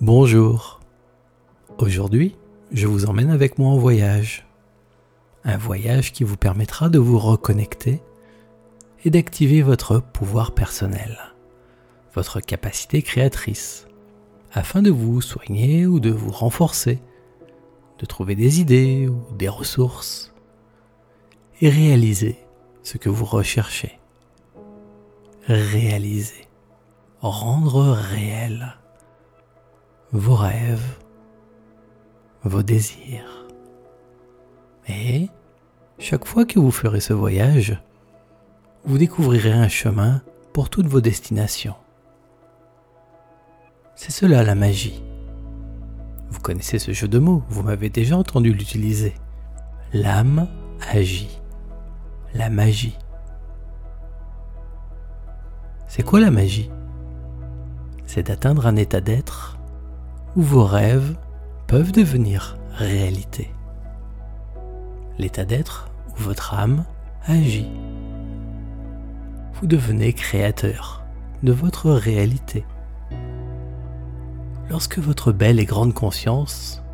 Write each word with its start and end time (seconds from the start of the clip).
Bonjour. 0.00 0.78
Aujourd'hui, 1.78 2.36
je 2.70 2.86
vous 2.86 3.06
emmène 3.06 3.30
avec 3.30 3.58
moi 3.58 3.70
en 3.70 3.78
voyage. 3.78 4.46
Un 5.42 5.56
voyage 5.56 6.12
qui 6.12 6.22
vous 6.22 6.36
permettra 6.36 6.88
de 6.88 7.00
vous 7.00 7.18
reconnecter 7.18 8.00
et 9.04 9.10
d'activer 9.10 9.60
votre 9.60 9.98
pouvoir 9.98 10.52
personnel, 10.52 11.18
votre 12.14 12.38
capacité 12.38 13.02
créatrice, 13.02 13.88
afin 14.52 14.82
de 14.82 14.90
vous 14.92 15.20
soigner 15.20 15.84
ou 15.84 15.98
de 15.98 16.10
vous 16.10 16.30
renforcer, 16.30 17.00
de 17.98 18.06
trouver 18.06 18.36
des 18.36 18.60
idées 18.60 19.08
ou 19.08 19.34
des 19.34 19.48
ressources 19.48 20.32
et 21.60 21.70
réaliser 21.70 22.38
ce 22.84 22.98
que 22.98 23.08
vous 23.08 23.24
recherchez. 23.24 23.98
Réaliser, 25.48 26.46
rendre 27.20 27.90
réel 27.90 28.76
vos 30.12 30.34
rêves, 30.34 30.98
vos 32.44 32.62
désirs. 32.62 33.46
Et 34.88 35.28
chaque 35.98 36.24
fois 36.24 36.46
que 36.46 36.58
vous 36.58 36.70
ferez 36.70 37.00
ce 37.00 37.12
voyage, 37.12 37.78
vous 38.84 38.96
découvrirez 38.96 39.52
un 39.52 39.68
chemin 39.68 40.22
pour 40.54 40.70
toutes 40.70 40.86
vos 40.86 41.00
destinations. 41.00 41.74
C'est 43.96 44.12
cela 44.12 44.42
la 44.44 44.54
magie. 44.54 45.02
Vous 46.30 46.40
connaissez 46.40 46.78
ce 46.78 46.92
jeu 46.92 47.08
de 47.08 47.18
mots, 47.18 47.42
vous 47.48 47.62
m'avez 47.62 47.90
déjà 47.90 48.16
entendu 48.16 48.52
l'utiliser. 48.52 49.14
L'âme 49.92 50.48
agit. 50.90 51.40
La 52.34 52.48
magie. 52.48 52.96
C'est 55.86 56.02
quoi 56.02 56.20
la 56.20 56.30
magie? 56.30 56.70
C'est 58.06 58.28
d'atteindre 58.28 58.66
un 58.66 58.76
état 58.76 59.00
d'être 59.00 59.57
où 60.38 60.42
vos 60.42 60.64
rêves 60.64 61.16
peuvent 61.66 61.90
devenir 61.90 62.58
réalité. 62.70 63.50
L'état 65.18 65.44
d'être 65.44 65.90
où 66.10 66.22
votre 66.22 66.54
âme 66.54 66.84
agit. 67.26 67.68
Vous 69.54 69.66
devenez 69.66 70.12
créateur 70.12 71.02
de 71.42 71.50
votre 71.50 71.90
réalité. 71.90 72.64
Lorsque 74.70 74.98
votre 74.98 75.32
belle 75.32 75.58
et 75.58 75.64
grande 75.64 75.92
conscience 75.92 76.84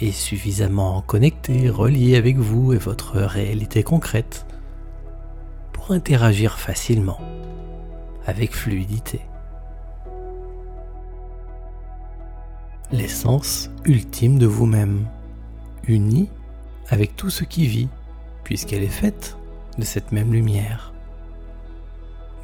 est 0.00 0.12
suffisamment 0.12 1.02
connectée, 1.02 1.70
reliée 1.70 2.14
avec 2.14 2.36
vous 2.36 2.72
et 2.72 2.78
votre 2.78 3.18
réalité 3.18 3.82
concrète 3.82 4.46
pour 5.72 5.90
interagir 5.90 6.56
facilement, 6.56 7.20
avec 8.26 8.54
fluidité. 8.54 9.22
L'essence 12.92 13.70
ultime 13.86 14.38
de 14.38 14.44
vous-même, 14.44 15.06
unie 15.88 16.28
avec 16.90 17.16
tout 17.16 17.30
ce 17.30 17.42
qui 17.42 17.66
vit, 17.66 17.88
puisqu'elle 18.44 18.82
est 18.82 18.86
faite 18.88 19.38
de 19.78 19.84
cette 19.84 20.12
même 20.12 20.32
lumière. 20.32 20.92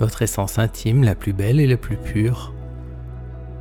Votre 0.00 0.22
essence 0.22 0.58
intime 0.58 1.04
la 1.04 1.14
plus 1.14 1.34
belle 1.34 1.60
et 1.60 1.66
la 1.66 1.76
plus 1.76 1.98
pure, 1.98 2.54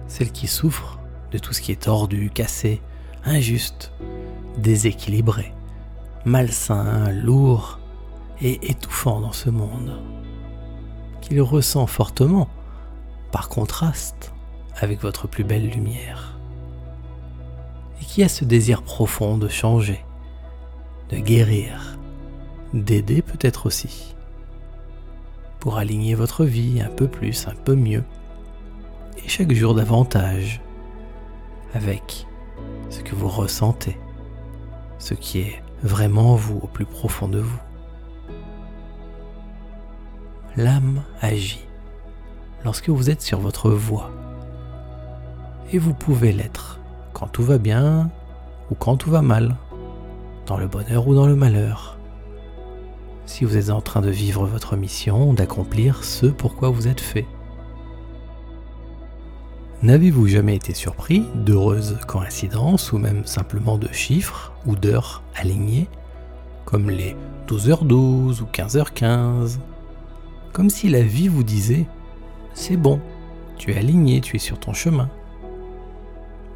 celle 0.07 0.31
qui 0.31 0.47
souffre 0.47 0.99
de 1.31 1.37
tout 1.37 1.51
ce 1.51 1.61
qui 1.61 1.73
est 1.73 1.83
tordu, 1.83 2.29
cassé, 2.33 2.81
injuste, 3.25 3.91
déséquilibré, 4.57 5.51
malsain, 6.23 7.11
lourd 7.11 7.79
et 8.41 8.71
étouffant 8.71 9.19
dans 9.19 9.33
ce 9.33 9.49
monde, 9.49 10.01
qu'il 11.19 11.41
ressent 11.41 11.85
fortement 11.85 12.47
par 13.33 13.49
contraste 13.49 14.31
avec 14.79 15.01
votre 15.01 15.27
plus 15.27 15.43
belle 15.43 15.67
lumière 15.69 16.36
et 18.01 18.05
qui 18.05 18.23
a 18.23 18.29
ce 18.29 18.45
désir 18.45 18.81
profond 18.81 19.37
de 19.37 19.47
changer, 19.47 20.03
de 21.09 21.17
guérir, 21.17 21.97
d'aider 22.73 23.21
peut-être 23.21 23.65
aussi, 23.65 24.15
pour 25.59 25.77
aligner 25.77 26.15
votre 26.15 26.45
vie 26.45 26.81
un 26.81 26.89
peu 26.89 27.07
plus, 27.07 27.47
un 27.47 27.55
peu 27.55 27.75
mieux, 27.75 28.03
et 29.17 29.27
chaque 29.27 29.51
jour 29.51 29.73
davantage, 29.73 30.61
avec 31.73 32.27
ce 32.89 33.01
que 33.01 33.15
vous 33.15 33.27
ressentez, 33.27 33.97
ce 34.99 35.13
qui 35.13 35.39
est 35.39 35.61
vraiment 35.83 36.35
vous 36.35 36.57
au 36.57 36.67
plus 36.67 36.85
profond 36.85 37.27
de 37.27 37.39
vous. 37.39 37.59
L'âme 40.55 41.03
agit 41.21 41.65
lorsque 42.63 42.89
vous 42.89 43.09
êtes 43.09 43.21
sur 43.21 43.39
votre 43.39 43.69
voie, 43.69 44.11
et 45.71 45.77
vous 45.77 45.93
pouvez 45.93 46.31
l'être 46.31 46.76
quand 47.17 47.25
tout 47.25 47.41
va 47.41 47.57
bien 47.57 48.11
ou 48.69 48.75
quand 48.75 48.95
tout 48.95 49.09
va 49.09 49.23
mal, 49.23 49.55
dans 50.45 50.55
le 50.55 50.67
bonheur 50.67 51.07
ou 51.07 51.15
dans 51.15 51.25
le 51.25 51.35
malheur. 51.35 51.97
Si 53.25 53.43
vous 53.43 53.57
êtes 53.57 53.71
en 53.71 53.81
train 53.81 54.01
de 54.01 54.11
vivre 54.11 54.45
votre 54.45 54.75
mission, 54.75 55.33
d'accomplir 55.33 56.03
ce 56.03 56.27
pourquoi 56.27 56.69
vous 56.69 56.87
êtes 56.87 57.01
fait. 57.01 57.25
N'avez-vous 59.81 60.27
jamais 60.27 60.55
été 60.55 60.75
surpris 60.75 61.25
d'heureuses 61.33 61.97
coïncidences 62.05 62.91
ou 62.91 62.99
même 62.99 63.25
simplement 63.25 63.79
de 63.79 63.91
chiffres 63.91 64.53
ou 64.67 64.75
d'heures 64.75 65.23
alignées, 65.35 65.87
comme 66.65 66.91
les 66.91 67.15
12h12 67.47 68.41
ou 68.41 68.45
15h15 68.53 69.57
Comme 70.53 70.69
si 70.69 70.87
la 70.87 71.01
vie 71.01 71.29
vous 71.29 71.43
disait 71.43 71.87
C'est 72.53 72.77
bon, 72.77 73.01
tu 73.57 73.71
es 73.71 73.77
aligné, 73.77 74.21
tu 74.21 74.35
es 74.35 74.39
sur 74.39 74.59
ton 74.59 74.73
chemin 74.73 75.09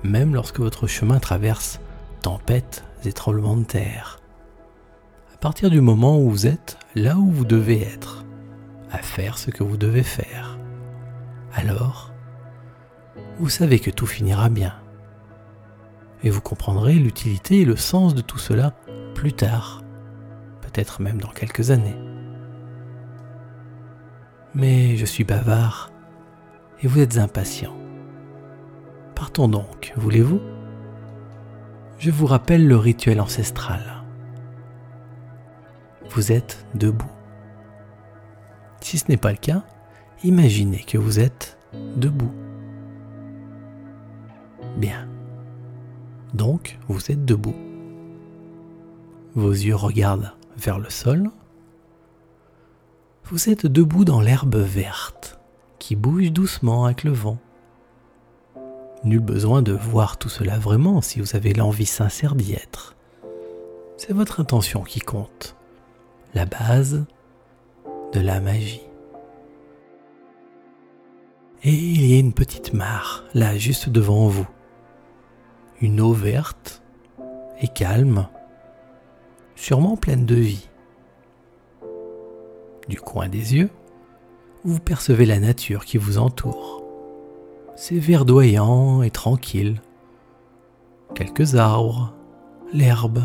même 0.03 0.33
lorsque 0.33 0.59
votre 0.59 0.87
chemin 0.87 1.19
traverse 1.19 1.79
tempêtes 2.21 2.83
et 3.05 3.13
tremblements 3.13 3.57
de 3.57 3.63
terre. 3.63 4.19
À 5.33 5.37
partir 5.37 5.69
du 5.69 5.81
moment 5.81 6.19
où 6.19 6.29
vous 6.29 6.47
êtes 6.47 6.77
là 6.95 7.17
où 7.17 7.31
vous 7.31 7.45
devez 7.45 7.81
être, 7.81 8.25
à 8.91 8.99
faire 8.99 9.37
ce 9.37 9.49
que 9.49 9.63
vous 9.63 9.77
devez 9.77 10.03
faire, 10.03 10.57
alors 11.53 12.11
vous 13.39 13.49
savez 13.49 13.79
que 13.79 13.89
tout 13.89 14.05
finira 14.05 14.49
bien. 14.49 14.75
Et 16.23 16.29
vous 16.29 16.41
comprendrez 16.41 16.93
l'utilité 16.93 17.61
et 17.61 17.65
le 17.65 17.75
sens 17.75 18.13
de 18.13 18.21
tout 18.21 18.37
cela 18.37 18.73
plus 19.15 19.33
tard, 19.33 19.83
peut-être 20.61 21.01
même 21.01 21.19
dans 21.19 21.29
quelques 21.29 21.71
années. 21.71 21.97
Mais 24.53 24.97
je 24.97 25.05
suis 25.05 25.23
bavard 25.23 25.91
et 26.83 26.87
vous 26.87 26.99
êtes 26.99 27.17
impatient. 27.17 27.80
Partons 29.21 29.47
donc, 29.47 29.93
voulez-vous? 29.97 30.41
Je 31.99 32.09
vous 32.09 32.25
rappelle 32.25 32.67
le 32.67 32.75
rituel 32.75 33.21
ancestral. 33.21 34.01
Vous 36.09 36.31
êtes 36.31 36.65
debout. 36.73 37.11
Si 38.79 38.97
ce 38.97 39.05
n'est 39.09 39.17
pas 39.17 39.29
le 39.29 39.37
cas, 39.37 39.63
imaginez 40.23 40.83
que 40.87 40.97
vous 40.97 41.19
êtes 41.19 41.59
debout. 41.71 42.31
Bien. 44.77 45.07
Donc, 46.33 46.79
vous 46.87 47.11
êtes 47.11 47.23
debout. 47.23 47.55
Vos 49.35 49.51
yeux 49.51 49.75
regardent 49.75 50.33
vers 50.57 50.79
le 50.79 50.89
sol. 50.89 51.29
Vous 53.25 53.51
êtes 53.51 53.67
debout 53.67 54.03
dans 54.03 54.19
l'herbe 54.19 54.55
verte 54.55 55.39
qui 55.77 55.95
bouge 55.95 56.31
doucement 56.31 56.85
avec 56.85 57.03
le 57.03 57.11
vent. 57.11 57.37
Nul 59.03 59.19
besoin 59.19 59.63
de 59.63 59.73
voir 59.73 60.17
tout 60.17 60.29
cela 60.29 60.59
vraiment 60.59 61.01
si 61.01 61.19
vous 61.19 61.35
avez 61.35 61.53
l'envie 61.53 61.87
sincère 61.87 62.35
d'y 62.35 62.53
être. 62.53 62.95
C'est 63.97 64.13
votre 64.13 64.39
intention 64.39 64.83
qui 64.83 64.99
compte, 64.99 65.55
la 66.35 66.45
base 66.45 67.03
de 68.13 68.19
la 68.19 68.39
magie. 68.39 68.83
Et 71.63 71.73
il 71.73 72.05
y 72.05 72.15
a 72.15 72.19
une 72.19 72.33
petite 72.33 72.73
mare, 72.73 73.23
là, 73.33 73.57
juste 73.57 73.89
devant 73.89 74.27
vous. 74.27 74.47
Une 75.81 75.99
eau 75.99 76.13
verte 76.13 76.83
et 77.59 77.67
calme, 77.67 78.27
sûrement 79.55 79.97
pleine 79.97 80.27
de 80.27 80.35
vie. 80.35 80.69
Du 82.87 82.99
coin 82.99 83.29
des 83.29 83.55
yeux, 83.55 83.69
vous 84.63 84.79
percevez 84.79 85.25
la 85.25 85.39
nature 85.39 85.85
qui 85.85 85.97
vous 85.97 86.19
entoure 86.19 86.83
c'est 87.75 87.97
verdoyant 87.97 89.01
et 89.01 89.11
tranquille. 89.11 89.81
Quelques 91.15 91.55
arbres, 91.55 92.13
l'herbe. 92.73 93.23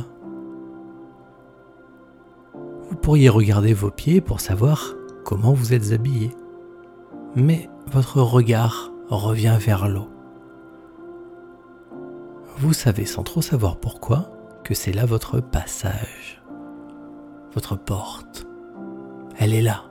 Vous 2.88 2.96
pourriez 2.96 3.28
regarder 3.28 3.74
vos 3.74 3.90
pieds 3.90 4.20
pour 4.20 4.40
savoir 4.40 4.94
comment 5.24 5.52
vous 5.52 5.74
êtes 5.74 5.92
habillé. 5.92 6.30
Mais 7.34 7.68
votre 7.92 8.20
regard 8.20 8.90
revient 9.08 9.56
vers 9.60 9.88
l'eau. 9.88 10.08
Vous 12.58 12.72
savez 12.72 13.04
sans 13.04 13.22
trop 13.22 13.42
savoir 13.42 13.76
pourquoi 13.76 14.30
que 14.64 14.74
c'est 14.74 14.92
là 14.92 15.04
votre 15.04 15.40
passage, 15.40 16.42
votre 17.52 17.76
porte. 17.76 18.46
Elle 19.38 19.52
est 19.52 19.62
là. 19.62 19.84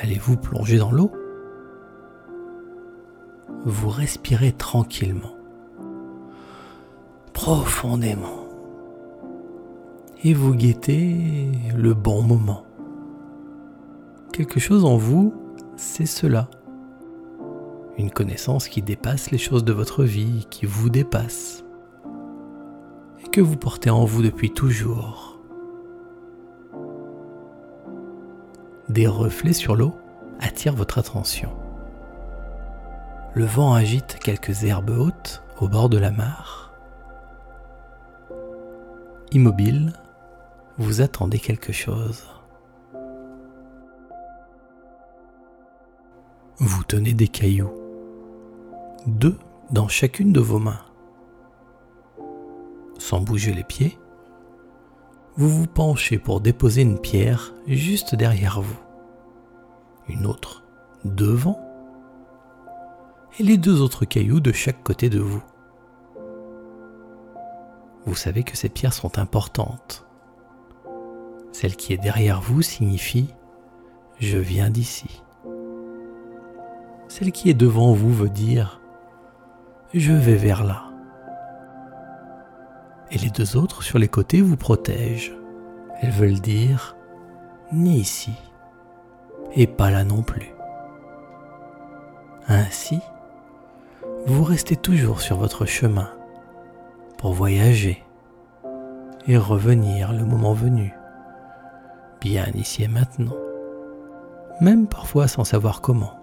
Allez-vous 0.00 0.36
plonger 0.36 0.78
dans 0.78 0.92
l'eau? 0.92 1.10
Vous 3.64 3.88
respirez 3.88 4.52
tranquillement, 4.52 5.36
profondément, 7.32 8.48
et 10.22 10.34
vous 10.34 10.54
guettez 10.54 11.50
le 11.76 11.94
bon 11.94 12.22
moment. 12.22 12.64
Quelque 14.32 14.60
chose 14.60 14.84
en 14.84 14.96
vous, 14.96 15.34
c'est 15.76 16.06
cela. 16.06 16.48
Une 17.98 18.10
connaissance 18.10 18.68
qui 18.68 18.80
dépasse 18.80 19.30
les 19.30 19.38
choses 19.38 19.64
de 19.64 19.72
votre 19.72 20.04
vie, 20.04 20.46
qui 20.50 20.64
vous 20.64 20.88
dépasse, 20.88 21.64
et 23.22 23.28
que 23.28 23.40
vous 23.40 23.56
portez 23.56 23.90
en 23.90 24.04
vous 24.04 24.22
depuis 24.22 24.50
toujours. 24.50 25.38
Des 28.88 29.06
reflets 29.06 29.52
sur 29.52 29.76
l'eau 29.76 29.94
attirent 30.40 30.74
votre 30.74 30.98
attention. 30.98 31.50
Le 33.32 33.44
vent 33.44 33.74
agite 33.74 34.18
quelques 34.18 34.64
herbes 34.64 34.90
hautes 34.90 35.44
au 35.60 35.68
bord 35.68 35.88
de 35.88 35.98
la 35.98 36.10
mare. 36.10 36.72
Immobile, 39.30 39.92
vous 40.78 41.00
attendez 41.00 41.38
quelque 41.38 41.72
chose. 41.72 42.26
Vous 46.58 46.82
tenez 46.82 47.12
des 47.12 47.28
cailloux, 47.28 47.72
deux 49.06 49.38
dans 49.70 49.86
chacune 49.86 50.32
de 50.32 50.40
vos 50.40 50.58
mains. 50.58 50.84
Sans 52.98 53.20
bouger 53.20 53.54
les 53.54 53.62
pieds, 53.62 53.96
vous 55.36 55.48
vous 55.48 55.68
penchez 55.68 56.18
pour 56.18 56.40
déposer 56.40 56.82
une 56.82 56.98
pierre 56.98 57.54
juste 57.68 58.16
derrière 58.16 58.60
vous, 58.60 58.80
une 60.08 60.26
autre 60.26 60.64
devant 61.04 61.69
et 63.38 63.42
les 63.42 63.56
deux 63.56 63.80
autres 63.80 64.04
cailloux 64.04 64.40
de 64.40 64.52
chaque 64.52 64.82
côté 64.82 65.08
de 65.08 65.20
vous. 65.20 65.42
Vous 68.06 68.14
savez 68.14 68.42
que 68.42 68.56
ces 68.56 68.68
pierres 68.68 68.94
sont 68.94 69.18
importantes. 69.18 70.06
Celle 71.52 71.76
qui 71.76 71.92
est 71.92 71.98
derrière 71.98 72.40
vous 72.40 72.62
signifie⁇ 72.62 73.28
Je 74.18 74.38
viens 74.38 74.70
d'ici⁇ 74.70 75.22
Celle 77.08 77.32
qui 77.32 77.50
est 77.50 77.54
devant 77.54 77.92
vous 77.92 78.12
veut 78.12 78.30
dire⁇ 78.30 78.80
Je 79.98 80.12
vais 80.12 80.36
vers 80.36 80.64
là⁇ 80.64 80.84
Et 83.14 83.18
les 83.18 83.30
deux 83.30 83.56
autres 83.56 83.82
sur 83.82 83.98
les 83.98 84.08
côtés 84.08 84.40
vous 84.40 84.56
protègent. 84.56 85.36
Elles 86.00 86.12
veulent 86.12 86.40
dire⁇ 86.40 86.96
Ni 87.76 87.98
ici, 87.98 88.32
et 89.54 89.66
pas 89.66 89.90
là 89.90 90.04
non 90.04 90.22
plus⁇ 90.22 90.46
Ainsi, 92.48 93.00
vous 94.26 94.44
restez 94.44 94.76
toujours 94.76 95.20
sur 95.20 95.36
votre 95.36 95.64
chemin 95.64 96.10
pour 97.18 97.32
voyager 97.32 98.04
et 99.26 99.36
revenir 99.36 100.12
le 100.12 100.24
moment 100.24 100.52
venu, 100.52 100.94
bien 102.20 102.46
ici 102.54 102.82
et 102.82 102.88
maintenant, 102.88 103.36
même 104.60 104.86
parfois 104.86 105.28
sans 105.28 105.44
savoir 105.44 105.80
comment. 105.80 106.14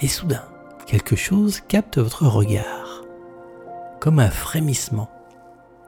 Et 0.00 0.08
soudain, 0.08 0.44
quelque 0.86 1.16
chose 1.16 1.60
capte 1.60 1.98
votre 1.98 2.26
regard, 2.26 3.02
comme 4.00 4.18
un 4.18 4.30
frémissement, 4.30 5.10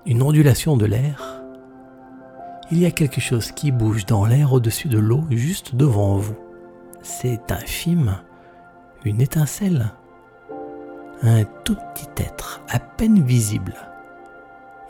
une 0.07 0.23
ondulation 0.23 0.77
de 0.77 0.87
l'air. 0.87 1.43
Il 2.71 2.79
y 2.79 2.87
a 2.87 2.91
quelque 2.91 3.21
chose 3.21 3.53
qui 3.53 3.71
bouge 3.71 4.07
dans 4.07 4.25
l'air 4.25 4.53
au-dessus 4.53 4.89
de 4.89 4.99
l'eau 4.99 5.25
juste 5.31 5.75
devant 5.75 6.17
vous 6.17 6.37
c'est 7.03 7.51
infime, 7.53 8.19
une 9.05 9.21
étincelle, 9.21 9.93
un 11.23 11.45
tout 11.65 11.77
petit 11.95 12.23
être 12.23 12.61
à 12.69 12.79
peine 12.79 13.23
visible. 13.23 13.75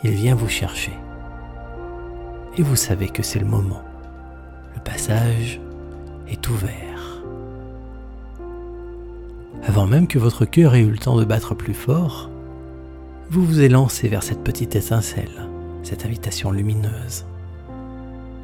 Il 0.03 0.13
vient 0.13 0.35
vous 0.35 0.49
chercher. 0.49 0.93
Et 2.57 2.63
vous 2.63 2.77
savez 2.77 3.09
que 3.09 3.23
c'est 3.23 3.39
le 3.39 3.47
moment. 3.47 3.83
Le 4.75 4.81
passage 4.81 5.61
est 6.29 6.49
ouvert. 6.49 7.23
Avant 9.67 9.87
même 9.87 10.07
que 10.07 10.19
votre 10.19 10.45
cœur 10.45 10.75
ait 10.75 10.83
eu 10.83 10.91
le 10.91 10.99
temps 10.99 11.17
de 11.17 11.25
battre 11.25 11.55
plus 11.55 11.75
fort, 11.75 12.31
vous 13.31 13.45
vous 13.45 13.61
élancez 13.61 14.09
vers 14.09 14.23
cette 14.23 14.43
petite 14.43 14.77
étincelle, 14.77 15.49
cette 15.83 16.05
invitation 16.05 16.51
lumineuse. 16.51 17.27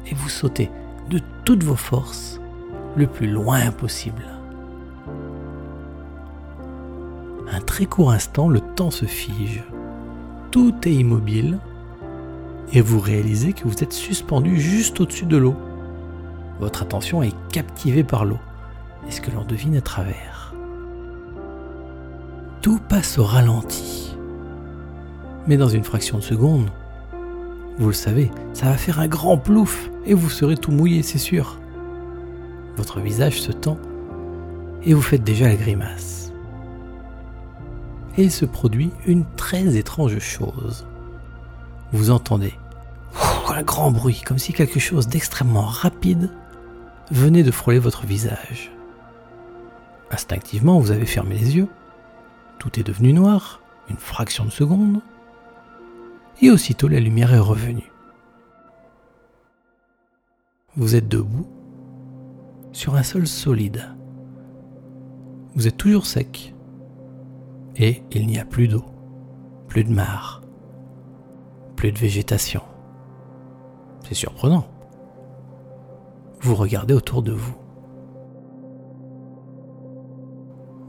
Et 0.07 0.13
vous 0.13 0.29
sautez 0.29 0.69
de 1.09 1.19
toutes 1.43 1.63
vos 1.63 1.75
forces 1.75 2.39
le 2.95 3.07
plus 3.07 3.27
loin 3.27 3.71
possible. 3.71 4.25
Un 7.51 7.59
très 7.61 7.85
court 7.85 8.11
instant, 8.11 8.49
le 8.49 8.59
temps 8.59 8.91
se 8.91 9.05
fige. 9.05 9.63
Tout 10.51 10.73
est 10.85 10.93
immobile 10.93 11.59
et 12.73 12.81
vous 12.81 12.99
réalisez 12.99 13.53
que 13.53 13.67
vous 13.67 13.83
êtes 13.83 13.93
suspendu 13.93 14.59
juste 14.59 14.99
au-dessus 14.99 15.25
de 15.25 15.37
l'eau. 15.37 15.55
Votre 16.59 16.81
attention 16.81 17.21
est 17.21 17.35
captivée 17.51 18.03
par 18.03 18.25
l'eau 18.25 18.39
et 19.07 19.11
ce 19.11 19.21
que 19.21 19.31
l'on 19.31 19.43
devine 19.43 19.75
à 19.75 19.81
travers. 19.81 20.53
Tout 22.61 22.79
passe 22.89 23.17
au 23.19 23.23
ralenti. 23.23 24.17
Mais 25.47 25.57
dans 25.57 25.69
une 25.69 25.83
fraction 25.83 26.17
de 26.17 26.23
seconde, 26.23 26.69
vous 27.77 27.87
le 27.87 27.93
savez, 27.93 28.31
ça 28.53 28.67
va 28.67 28.77
faire 28.77 28.99
un 28.99 29.07
grand 29.07 29.37
plouf 29.37 29.91
et 30.05 30.13
vous 30.13 30.29
serez 30.29 30.57
tout 30.57 30.71
mouillé, 30.71 31.03
c'est 31.03 31.19
sûr. 31.19 31.59
Votre 32.77 32.99
visage 32.99 33.41
se 33.41 33.51
tend 33.51 33.77
et 34.83 34.93
vous 34.93 35.01
faites 35.01 35.23
déjà 35.23 35.47
la 35.47 35.55
grimace. 35.55 36.31
Et 38.17 38.23
il 38.23 38.31
se 38.31 38.45
produit 38.45 38.91
une 39.05 39.25
très 39.35 39.75
étrange 39.75 40.19
chose. 40.19 40.87
Vous 41.91 42.11
entendez 42.11 42.53
un 43.55 43.63
grand 43.63 43.91
bruit, 43.91 44.21
comme 44.25 44.39
si 44.39 44.53
quelque 44.53 44.79
chose 44.79 45.07
d'extrêmement 45.07 45.65
rapide 45.65 46.29
venait 47.11 47.43
de 47.43 47.51
frôler 47.51 47.79
votre 47.79 48.05
visage. 48.05 48.71
Instinctivement, 50.11 50.79
vous 50.79 50.91
avez 50.91 51.05
fermé 51.05 51.35
les 51.35 51.55
yeux. 51.55 51.67
Tout 52.59 52.79
est 52.79 52.83
devenu 52.83 53.13
noir, 53.13 53.61
une 53.89 53.97
fraction 53.97 54.45
de 54.45 54.49
seconde. 54.49 55.01
Et 56.41 56.51
aussitôt, 56.51 56.87
la 56.87 56.99
lumière 56.99 57.33
est 57.33 57.39
revenue. 57.39 57.91
Vous 60.75 60.95
êtes 60.95 61.07
debout 61.07 61.47
sur 62.75 62.95
un 62.95 63.03
sol 63.03 63.25
solide. 63.25 63.95
Vous 65.55 65.65
êtes 65.65 65.77
toujours 65.77 66.05
sec 66.05 66.53
et 67.77 68.03
il 68.11 68.27
n'y 68.27 68.37
a 68.37 68.43
plus 68.43 68.67
d'eau, 68.67 68.83
plus 69.69 69.85
de 69.85 69.93
mare, 69.93 70.41
plus 71.77 71.93
de 71.93 71.97
végétation. 71.97 72.61
C'est 74.03 74.13
surprenant. 74.13 74.67
Vous 76.41 76.53
regardez 76.53 76.93
autour 76.93 77.23
de 77.23 77.31
vous. 77.31 77.55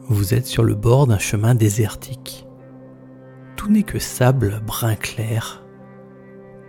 Vous 0.09 0.35
êtes 0.35 0.47
sur 0.47 0.65
le 0.65 0.75
bord 0.75 1.07
d'un 1.07 1.19
chemin 1.19 1.55
désertique. 1.55 2.49
Tout 3.55 3.71
n'est 3.71 3.85
que 3.85 4.01
sable 4.01 4.61
brun 4.67 4.97
clair, 4.97 5.65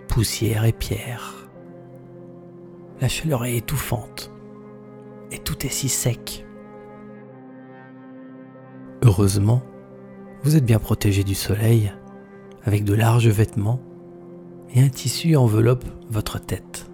poussière 0.08 0.64
et 0.66 0.74
pierre. 0.74 1.50
La 3.02 3.08
chaleur 3.08 3.46
est 3.46 3.58
étouffante 3.58 4.32
et 5.32 5.40
tout 5.40 5.66
est 5.66 5.70
si 5.70 5.90
sec. 5.90 6.46
Heureusement, 9.04 9.62
vous 10.44 10.56
êtes 10.56 10.66
bien 10.66 10.80
protégé 10.80 11.24
du 11.24 11.36
soleil 11.36 11.92
avec 12.64 12.84
de 12.84 12.94
larges 12.94 13.28
vêtements 13.28 13.80
et 14.74 14.82
un 14.82 14.90
tissu 14.90 15.36
enveloppe 15.36 15.86
votre 16.10 16.40
tête. 16.40 16.90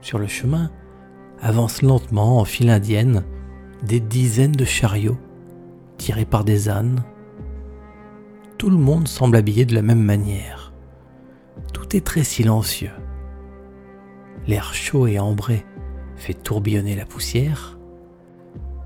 Sur 0.00 0.18
le 0.18 0.26
chemin 0.26 0.70
avancent 1.40 1.82
lentement 1.82 2.38
en 2.38 2.44
file 2.44 2.70
indienne 2.70 3.24
des 3.82 4.00
dizaines 4.00 4.52
de 4.52 4.64
chariots 4.64 5.18
tirés 5.98 6.24
par 6.24 6.44
des 6.44 6.68
ânes. 6.68 7.04
Tout 8.56 8.70
le 8.70 8.76
monde 8.76 9.08
semble 9.08 9.36
habillé 9.36 9.66
de 9.66 9.74
la 9.74 9.82
même 9.82 10.02
manière. 10.02 10.72
Tout 11.72 11.94
est 11.94 12.04
très 12.04 12.24
silencieux. 12.24 12.92
L'air 14.46 14.72
chaud 14.72 15.06
et 15.06 15.18
ambré 15.18 15.64
fait 16.20 16.34
tourbillonner 16.34 16.94
la 16.94 17.06
poussière, 17.06 17.78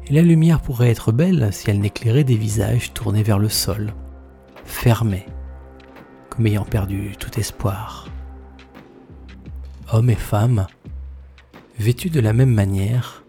et 0.06 0.12
la 0.12 0.22
lumière 0.22 0.60
pourrait 0.60 0.90
être 0.90 1.12
belle 1.12 1.52
si 1.52 1.68
elle 1.68 1.80
n'éclairait 1.80 2.24
des 2.24 2.36
visages 2.36 2.92
tournés 2.94 3.22
vers 3.22 3.38
le 3.38 3.48
sol, 3.48 3.92
fermés, 4.64 5.26
comme 6.30 6.46
ayant 6.46 6.64
perdu 6.64 7.14
tout 7.18 7.38
espoir. 7.38 8.06
Hommes 9.92 10.10
et 10.10 10.14
femmes, 10.14 10.66
vêtus 11.78 12.10
de 12.10 12.20
la 12.20 12.32
même 12.32 12.52
manière, 12.54 13.24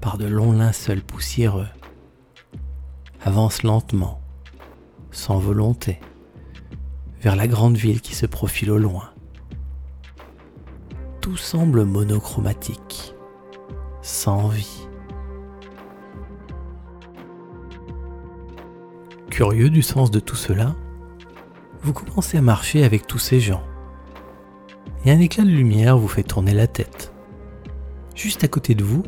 par 0.00 0.16
de 0.16 0.26
longs 0.26 0.52
linceuls 0.52 1.02
poussiéreux, 1.02 1.68
avancent 3.22 3.62
lentement, 3.62 4.20
sans 5.10 5.38
volonté, 5.38 6.00
vers 7.20 7.36
la 7.36 7.46
grande 7.46 7.76
ville 7.76 8.00
qui 8.00 8.14
se 8.14 8.26
profile 8.26 8.70
au 8.70 8.78
loin. 8.78 9.10
Tout 11.20 11.36
semble 11.36 11.84
monochromatique 11.84 13.13
sans 14.04 14.48
vie. 14.48 14.86
Curieux 19.30 19.70
du 19.70 19.80
sens 19.80 20.10
de 20.10 20.20
tout 20.20 20.36
cela, 20.36 20.76
vous 21.82 21.94
commencez 21.94 22.36
à 22.36 22.42
marcher 22.42 22.84
avec 22.84 23.06
tous 23.06 23.18
ces 23.18 23.40
gens. 23.40 23.62
Et 25.06 25.10
un 25.10 25.18
éclat 25.20 25.44
de 25.44 25.48
lumière 25.48 25.96
vous 25.96 26.06
fait 26.06 26.22
tourner 26.22 26.52
la 26.52 26.66
tête. 26.66 27.14
Juste 28.14 28.44
à 28.44 28.48
côté 28.48 28.74
de 28.74 28.84
vous, 28.84 29.02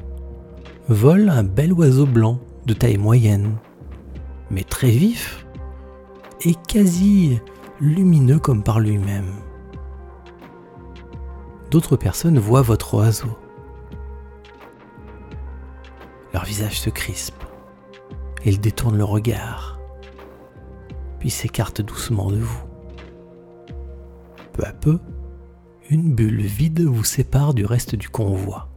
vole 0.88 1.28
un 1.28 1.44
bel 1.44 1.74
oiseau 1.74 2.06
blanc 2.06 2.40
de 2.64 2.72
taille 2.72 2.96
moyenne, 2.96 3.56
mais 4.50 4.64
très 4.64 4.90
vif 4.90 5.46
et 6.40 6.54
quasi 6.68 7.38
lumineux 7.80 8.38
comme 8.38 8.62
par 8.62 8.80
lui-même. 8.80 9.32
D'autres 11.70 11.96
personnes 11.96 12.38
voient 12.38 12.62
votre 12.62 12.94
oiseau. 12.94 13.36
Visage 16.46 16.80
se 16.80 16.90
crispe. 16.90 17.42
Ils 18.44 18.60
détournent 18.60 18.96
le 18.96 19.04
regard, 19.04 19.80
puis 21.18 21.30
s'écartent 21.30 21.82
doucement 21.82 22.30
de 22.30 22.38
vous. 22.38 22.62
Peu 24.52 24.64
à 24.64 24.72
peu, 24.72 25.00
une 25.90 26.14
bulle 26.14 26.42
vide 26.42 26.82
vous 26.82 27.04
sépare 27.04 27.52
du 27.52 27.66
reste 27.66 27.96
du 27.96 28.08
convoi. 28.08 28.68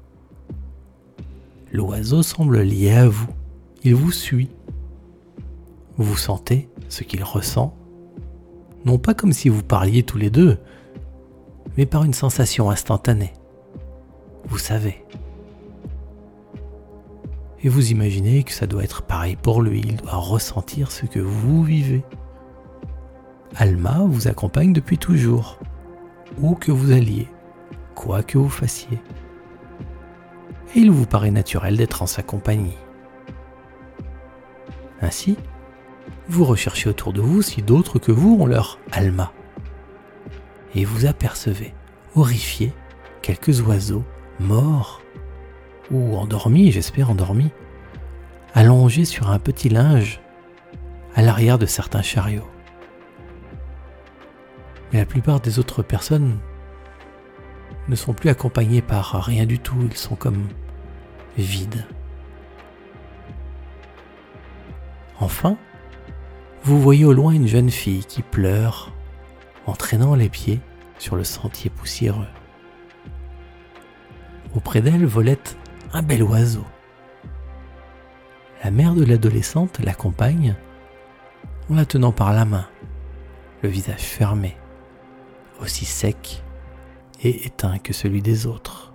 L'oiseau 1.72 2.24
semble 2.24 2.62
lié 2.62 2.92
à 2.94 3.08
vous. 3.08 3.30
Il 3.84 3.94
vous 3.94 4.12
suit. 4.12 4.50
Vous 5.98 6.18
sentez 6.18 6.70
ce 6.90 7.04
qu'il 7.04 7.24
ressent, 7.24 7.78
non 8.86 8.98
pas 8.98 9.14
comme 9.14 9.34
si 9.34 9.50
vous 9.50 9.64
parliez 9.64 10.04
tous 10.04 10.18
les 10.18 10.32
deux, 10.32 10.58
mais 11.78 11.86
par 11.86 12.04
une 12.04 12.14
sensation 12.14 12.72
instantanée. 12.72 13.34
Vous 14.46 14.58
savez. 14.58 15.06
Et 17.64 17.70
vous 17.70 17.92
imaginez 17.92 18.44
que 18.44 18.54
ça 18.54 18.68
doit 18.68 18.84
être 18.84 19.02
pareil 19.02 19.36
pour 19.36 19.62
lui, 19.62 19.82
il 19.82 19.98
doit 19.98 20.16
ressentir 20.16 20.92
ce 20.92 21.06
que 21.06 21.20
vous 21.20 21.64
vivez. 21.64 22.04
Alma 23.56 24.00
vous 24.06 24.28
accompagne 24.28 24.72
depuis 24.72 24.98
toujours, 24.98 25.60
où 26.40 26.56
que 26.56 26.72
vous 26.72 26.92
alliez, 26.92 27.28
quoi 27.96 28.24
que 28.24 28.38
vous 28.38 28.50
fassiez. 28.50 29.00
Et 30.76 30.80
il 30.80 30.92
vous 30.92 31.06
paraît 31.06 31.32
naturel 31.32 31.76
d'être 31.76 32.02
en 32.02 32.08
sa 32.08 32.24
compagnie. 32.24 32.78
Ainsi, 35.02 35.36
vous 36.28 36.46
recherchez 36.46 36.90
autour 36.90 37.12
de 37.12 37.22
vous 37.22 37.42
si 37.42 37.62
d'autres 37.62 38.00
que 38.00 38.12
vous 38.12 38.38
ont 38.40 38.46
leur 38.46 38.80
Alma. 38.92 39.34
Et 40.76 40.86
vous 40.86 41.06
apercevez, 41.06 41.74
horrifié, 42.16 42.72
quelques 43.22 43.62
oiseaux 43.62 44.04
morts, 44.40 45.02
ou 45.92 46.16
endormis, 46.16 46.72
j'espère 46.72 47.10
endormis, 47.10 47.52
allongés 48.54 49.06
sur 49.06 49.30
un 49.30 49.40
petit 49.40 49.70
linge 49.70 50.22
à 51.16 51.22
l'arrière 51.22 51.58
de 51.58 51.66
certains 51.66 52.02
chariots. 52.02 52.50
Mais 54.92 55.00
la 55.00 55.06
plupart 55.06 55.40
des 55.40 55.60
autres 55.60 55.84
personnes 55.84 56.40
ne 57.88 57.96
sont 57.96 58.14
plus 58.14 58.30
accompagnés 58.30 58.82
par 58.82 59.24
rien 59.24 59.46
du 59.46 59.60
tout, 59.60 59.78
ils 59.90 59.98
sont 59.98 60.16
comme 60.16 60.48
vides. 61.38 61.86
Enfin, 65.20 65.58
vous 66.64 66.80
voyez 66.80 67.06
au 67.06 67.14
loin 67.14 67.34
une 67.34 67.48
jeune 67.48 67.70
fille 67.70 68.06
qui 68.06 68.22
pleure 68.22 68.94
en 69.66 69.74
traînant 69.74 70.16
les 70.16 70.30
pieds 70.30 70.60
sur 70.98 71.16
le 71.16 71.24
sentier 71.24 71.70
poussiéreux. 71.70 72.28
Auprès 74.56 74.82
d'elle 74.82 75.06
volette 75.06 75.58
un 75.94 76.02
bel 76.02 76.24
oiseau. 76.24 76.66
La 78.64 78.72
mère 78.72 78.94
de 78.94 79.04
l'adolescente 79.04 79.80
l'accompagne 79.80 80.56
en 81.70 81.76
la 81.76 81.86
tenant 81.86 82.12
par 82.12 82.34
la 82.34 82.46
main, 82.46 82.68
le 83.62 83.70
visage 83.70 84.02
fermé, 84.02 84.58
aussi 85.62 85.86
sec 85.86 86.44
et 87.22 87.46
éteint 87.46 87.78
que 87.78 87.94
celui 87.94 88.22
des 88.22 88.48
autres. 88.48 88.94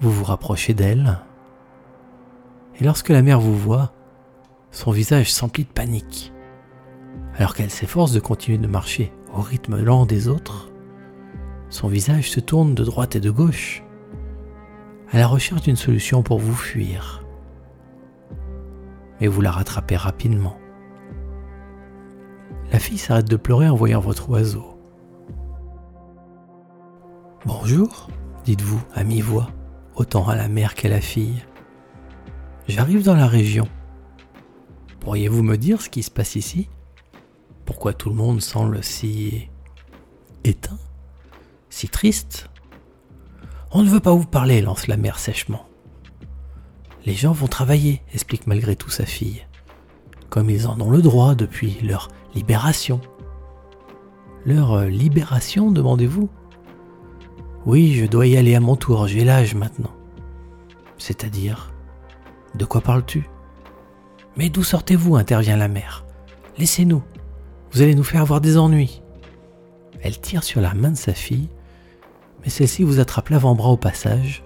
Vous 0.00 0.10
vous 0.10 0.24
rapprochez 0.24 0.74
d'elle, 0.74 1.18
et 2.78 2.84
lorsque 2.84 3.08
la 3.08 3.22
mère 3.22 3.40
vous 3.40 3.56
voit, 3.56 3.92
son 4.70 4.90
visage 4.90 5.32
s'emplit 5.32 5.64
de 5.64 5.70
panique. 5.70 6.32
Alors 7.38 7.54
qu'elle 7.54 7.70
s'efforce 7.70 8.12
de 8.12 8.20
continuer 8.20 8.58
de 8.58 8.66
marcher 8.66 9.12
au 9.34 9.40
rythme 9.40 9.82
lent 9.82 10.04
des 10.04 10.28
autres, 10.28 10.70
son 11.70 11.88
visage 11.88 12.30
se 12.30 12.40
tourne 12.40 12.74
de 12.74 12.84
droite 12.84 13.16
et 13.16 13.20
de 13.20 13.30
gauche, 13.30 13.82
à 15.12 15.18
la 15.18 15.26
recherche 15.26 15.62
d'une 15.62 15.76
solution 15.76 16.22
pour 16.22 16.38
vous 16.38 16.54
fuir. 16.54 17.24
Mais 19.20 19.28
vous 19.28 19.40
la 19.40 19.50
rattrapez 19.50 19.96
rapidement. 19.96 20.58
La 22.72 22.78
fille 22.78 22.98
s'arrête 22.98 23.28
de 23.28 23.36
pleurer 23.36 23.68
en 23.68 23.76
voyant 23.76 24.00
votre 24.00 24.28
oiseau. 24.28 24.78
Bonjour, 27.44 28.08
dites-vous 28.44 28.80
à 28.94 29.04
mi-voix, 29.04 29.50
autant 29.94 30.26
à 30.28 30.34
la 30.34 30.48
mère 30.48 30.74
qu'à 30.74 30.88
la 30.88 31.00
fille. 31.00 31.44
J'arrive 32.66 33.04
dans 33.04 33.14
la 33.14 33.28
région. 33.28 33.68
Pourriez-vous 34.98 35.44
me 35.44 35.56
dire 35.56 35.80
ce 35.80 35.88
qui 35.88 36.02
se 36.02 36.10
passe 36.10 36.34
ici? 36.34 36.68
Pourquoi 37.64 37.92
tout 37.92 38.08
le 38.08 38.16
monde 38.16 38.40
semble 38.40 38.82
si 38.82 39.48
éteint 40.42 40.78
Si 41.70 41.88
triste? 41.88 42.50
On 43.78 43.82
ne 43.82 43.90
veut 43.90 44.00
pas 44.00 44.14
vous 44.14 44.24
parler, 44.24 44.62
lance 44.62 44.86
la 44.86 44.96
mère 44.96 45.18
sèchement. 45.18 45.66
Les 47.04 47.12
gens 47.12 47.32
vont 47.32 47.46
travailler, 47.46 48.00
explique 48.14 48.46
malgré 48.46 48.74
tout 48.74 48.88
sa 48.88 49.04
fille, 49.04 49.46
comme 50.30 50.48
ils 50.48 50.66
en 50.66 50.80
ont 50.80 50.88
le 50.88 51.02
droit 51.02 51.34
depuis 51.34 51.76
leur 51.82 52.08
libération. 52.34 53.02
Leur 54.46 54.72
euh, 54.72 54.86
libération, 54.86 55.70
demandez-vous? 55.70 56.30
Oui, 57.66 57.92
je 57.92 58.06
dois 58.06 58.26
y 58.26 58.38
aller 58.38 58.54
à 58.54 58.60
mon 58.60 58.76
tour, 58.76 59.08
j'ai 59.08 59.24
l'âge 59.24 59.54
maintenant. 59.54 59.92
C'est-à-dire 60.96 61.70
De 62.54 62.64
quoi 62.64 62.80
parles-tu? 62.80 63.28
Mais 64.38 64.48
d'où 64.48 64.62
sortez-vous? 64.62 65.16
intervient 65.16 65.58
la 65.58 65.68
mère. 65.68 66.06
Laissez-nous. 66.56 67.02
Vous 67.72 67.82
allez 67.82 67.94
nous 67.94 68.04
faire 68.04 68.22
avoir 68.22 68.40
des 68.40 68.56
ennuis. 68.56 69.02
Elle 70.00 70.18
tire 70.18 70.44
sur 70.44 70.62
la 70.62 70.72
main 70.72 70.92
de 70.92 70.96
sa 70.96 71.12
fille, 71.12 71.50
mais 72.46 72.50
celle-ci 72.50 72.84
vous 72.84 73.00
attrape 73.00 73.30
l'avant-bras 73.30 73.70
au 73.70 73.76
passage, 73.76 74.44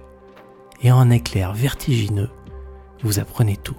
et 0.81 0.91
en 0.91 1.11
éclair 1.11 1.53
vertigineux, 1.53 2.31
vous 3.03 3.19
apprenez 3.19 3.57
tout. 3.57 3.77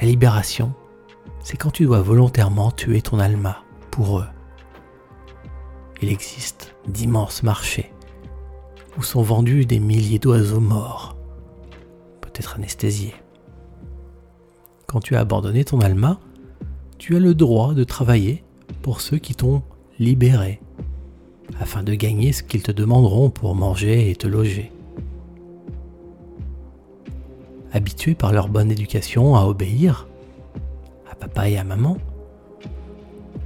La 0.00 0.06
libération, 0.06 0.72
c'est 1.40 1.56
quand 1.56 1.72
tu 1.72 1.86
dois 1.86 2.02
volontairement 2.02 2.70
tuer 2.70 3.02
ton 3.02 3.18
Alma 3.18 3.64
pour 3.90 4.20
eux. 4.20 4.28
Il 6.02 6.08
existe 6.08 6.76
d'immenses 6.86 7.42
marchés 7.42 7.92
où 8.96 9.02
sont 9.02 9.22
vendus 9.22 9.66
des 9.66 9.80
milliers 9.80 10.20
d'oiseaux 10.20 10.60
morts, 10.60 11.16
peut-être 12.20 12.54
anesthésiés. 12.56 13.14
Quand 14.86 15.00
tu 15.00 15.16
as 15.16 15.20
abandonné 15.20 15.64
ton 15.64 15.80
Alma, 15.80 16.20
tu 16.98 17.16
as 17.16 17.20
le 17.20 17.34
droit 17.34 17.74
de 17.74 17.82
travailler 17.82 18.44
pour 18.82 19.00
ceux 19.00 19.18
qui 19.18 19.34
t'ont 19.34 19.62
libéré, 19.98 20.60
afin 21.60 21.82
de 21.82 21.94
gagner 21.94 22.32
ce 22.32 22.42
qu'ils 22.42 22.62
te 22.62 22.72
demanderont 22.72 23.30
pour 23.30 23.54
manger 23.54 24.10
et 24.10 24.16
te 24.16 24.26
loger. 24.26 24.72
Habitués 27.72 28.14
par 28.14 28.32
leur 28.32 28.48
bonne 28.48 28.70
éducation 28.70 29.34
à 29.36 29.44
obéir, 29.44 30.08
à 31.10 31.14
papa 31.14 31.48
et 31.48 31.56
à 31.56 31.64
maman, 31.64 31.96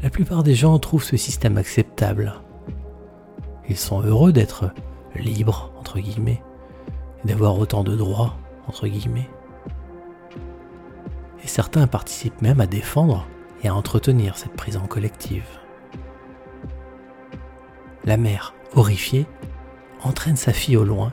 la 0.02 0.10
plupart 0.10 0.42
des 0.42 0.54
gens 0.54 0.78
trouvent 0.78 1.04
ce 1.04 1.16
système 1.16 1.58
acceptable. 1.58 2.34
Ils 3.68 3.76
sont 3.76 4.02
heureux 4.02 4.32
d'être 4.32 4.70
libres, 5.14 5.72
entre 5.78 5.98
guillemets, 6.00 6.42
et 7.24 7.28
d'avoir 7.28 7.58
autant 7.58 7.84
de 7.84 7.94
droits, 7.94 8.36
entre 8.68 8.86
guillemets 8.88 9.28
et 11.46 11.48
certains 11.48 11.86
participent 11.86 12.42
même 12.42 12.60
à 12.60 12.66
défendre 12.66 13.24
et 13.62 13.68
à 13.68 13.74
entretenir 13.74 14.36
cette 14.36 14.56
prison 14.56 14.80
collective. 14.80 15.46
La 18.06 18.16
mère, 18.16 18.54
horrifiée, 18.74 19.26
entraîne 20.02 20.36
sa 20.36 20.52
fille 20.52 20.76
au 20.76 20.84
loin, 20.84 21.12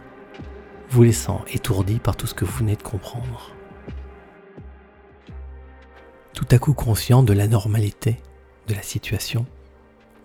vous 0.92 1.04
laissant 1.04 1.44
étourdi 1.52 1.98
par 1.98 2.16
tout 2.16 2.28
ce 2.28 2.36
que 2.36 2.46
vous 2.46 2.60
venez 2.60 2.76
de 2.76 2.84
comprendre. 2.84 3.52
Tout 6.34 6.46
à 6.52 6.60
coup 6.60 6.74
conscient 6.74 7.24
de 7.24 7.34
la 7.34 7.48
normalité 7.48 8.18
de 8.68 8.76
la 8.76 8.84
situation, 8.84 9.48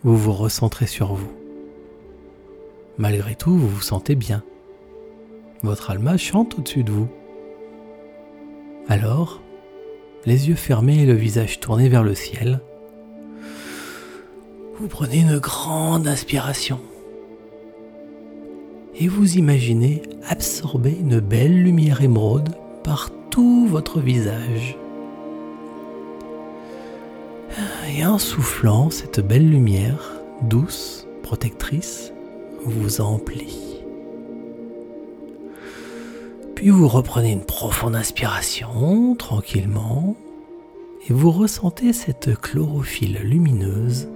vous 0.04 0.16
vous 0.16 0.32
recentrez 0.32 0.86
sur 0.86 1.14
vous. 1.14 1.32
Malgré 2.98 3.34
tout, 3.34 3.56
vous 3.56 3.68
vous 3.68 3.80
sentez 3.80 4.14
bien. 4.14 4.42
Votre 5.62 5.90
alma 5.90 6.18
chante 6.18 6.58
au-dessus 6.58 6.84
de 6.84 6.92
vous. 6.92 7.08
Alors, 8.88 9.40
les 10.26 10.48
yeux 10.48 10.54
fermés 10.54 11.02
et 11.02 11.06
le 11.06 11.14
visage 11.14 11.60
tourné 11.60 11.88
vers 11.88 12.02
le 12.02 12.14
ciel. 12.14 12.60
Vous 14.80 14.86
prenez 14.86 15.20
une 15.20 15.38
grande 15.38 16.06
inspiration. 16.06 16.78
et 19.00 19.06
vous 19.06 19.36
imaginez 19.36 20.02
absorber 20.28 20.96
une 20.98 21.20
belle 21.20 21.62
lumière 21.62 22.02
émeraude 22.02 22.48
par 22.82 23.10
tout 23.30 23.66
votre 23.68 24.00
visage. 24.00 24.76
Et 27.96 28.04
en 28.04 28.18
soufflant, 28.18 28.90
cette 28.90 29.20
belle 29.20 29.48
lumière, 29.48 30.16
douce, 30.42 31.06
protectrice, 31.22 32.12
vous 32.64 33.00
emplit. 33.00 33.84
Puis 36.56 36.70
vous 36.70 36.88
reprenez 36.88 37.30
une 37.30 37.44
profonde 37.44 37.94
inspiration, 37.94 39.14
tranquillement, 39.14 40.16
et 41.08 41.12
vous 41.12 41.30
ressentez 41.30 41.92
cette 41.92 42.34
chlorophylle 42.40 43.20
lumineuse 43.22 44.08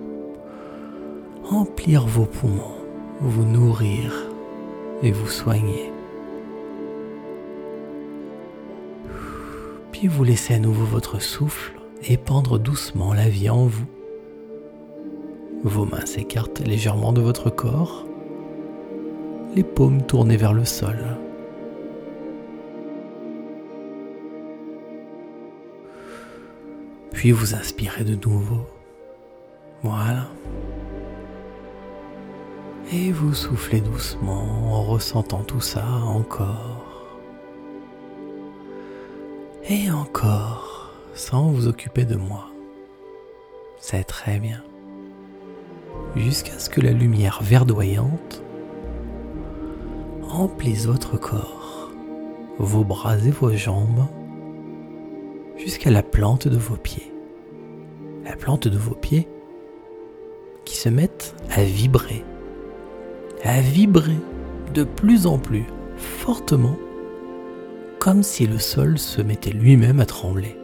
emplir 1.52 2.06
vos 2.06 2.24
poumons, 2.24 2.74
vous 3.20 3.44
nourrir 3.44 4.12
et 5.02 5.12
vous 5.12 5.28
soigner. 5.28 5.92
Puis 9.92 10.08
vous 10.08 10.24
laissez 10.24 10.54
à 10.54 10.58
nouveau 10.58 10.84
votre 10.84 11.20
souffle 11.20 11.72
épandre 12.08 12.58
doucement 12.58 13.12
la 13.12 13.28
vie 13.28 13.50
en 13.50 13.66
vous. 13.66 13.86
Vos 15.62 15.84
mains 15.84 16.06
s'écartent 16.06 16.60
légèrement 16.60 17.12
de 17.12 17.20
votre 17.20 17.50
corps, 17.50 18.04
les 19.54 19.62
paumes 19.62 20.02
tournées 20.02 20.36
vers 20.36 20.54
le 20.54 20.64
sol. 20.64 20.98
Puis 27.12 27.30
vous 27.30 27.54
inspirez 27.54 28.02
de 28.02 28.16
nouveau. 28.16 28.66
Voilà. 29.84 30.28
Et 32.94 33.10
vous 33.10 33.32
soufflez 33.32 33.80
doucement 33.80 34.44
en 34.70 34.82
ressentant 34.82 35.42
tout 35.44 35.62
ça 35.62 35.86
encore. 36.04 37.08
Et 39.66 39.90
encore, 39.90 40.92
sans 41.14 41.46
vous 41.46 41.68
occuper 41.68 42.04
de 42.04 42.16
moi. 42.16 42.50
C'est 43.78 44.04
très 44.04 44.38
bien. 44.38 44.62
Jusqu'à 46.16 46.58
ce 46.58 46.68
que 46.68 46.82
la 46.82 46.90
lumière 46.90 47.38
verdoyante 47.42 48.42
emplisse 50.30 50.84
votre 50.86 51.16
corps, 51.16 51.90
vos 52.58 52.84
bras 52.84 53.16
et 53.16 53.30
vos 53.30 53.52
jambes, 53.52 54.06
jusqu'à 55.56 55.90
la 55.90 56.02
plante 56.02 56.46
de 56.46 56.58
vos 56.58 56.76
pieds. 56.76 57.10
La 58.26 58.36
plante 58.36 58.68
de 58.68 58.76
vos 58.76 58.94
pieds 58.94 59.28
qui 60.66 60.76
se 60.76 60.90
mettent 60.90 61.34
à 61.50 61.64
vibrer 61.64 62.22
à 63.44 63.60
vibrer 63.60 64.18
de 64.74 64.84
plus 64.84 65.26
en 65.26 65.38
plus 65.38 65.64
fortement, 65.96 66.76
comme 67.98 68.22
si 68.22 68.46
le 68.46 68.58
sol 68.58 68.98
se 68.98 69.20
mettait 69.22 69.50
lui-même 69.50 70.00
à 70.00 70.06
trembler. 70.06 70.56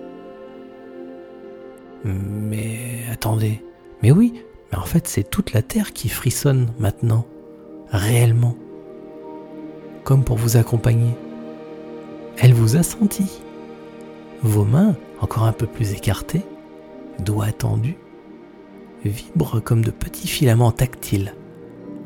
Mais 2.05 2.79
attendez, 3.13 3.63
mais 4.03 4.11
oui, 4.11 4.35
mais 4.71 4.79
en 4.79 4.85
fait 4.85 5.07
c'est 5.07 5.29
toute 5.29 5.53
la 5.53 5.63
Terre 5.63 5.93
qui 5.93 6.09
frissonne 6.09 6.69
maintenant, 6.79 7.27
réellement, 7.91 8.57
comme 10.05 10.25
pour 10.25 10.37
vous 10.37 10.57
accompagner. 10.57 11.15
Elle 12.39 12.55
vous 12.55 12.77
a 12.77 12.83
senti. 12.83 13.41
Vos 14.43 14.65
mains, 14.65 14.95
encore 15.21 15.45
un 15.45 15.53
peu 15.53 15.67
plus 15.67 15.93
écartées, 15.93 16.45
doigts 17.19 17.51
tendus, 17.51 17.97
vibrent 19.05 19.61
comme 19.61 19.85
de 19.85 19.91
petits 19.91 20.29
filaments 20.29 20.71
tactiles 20.71 21.35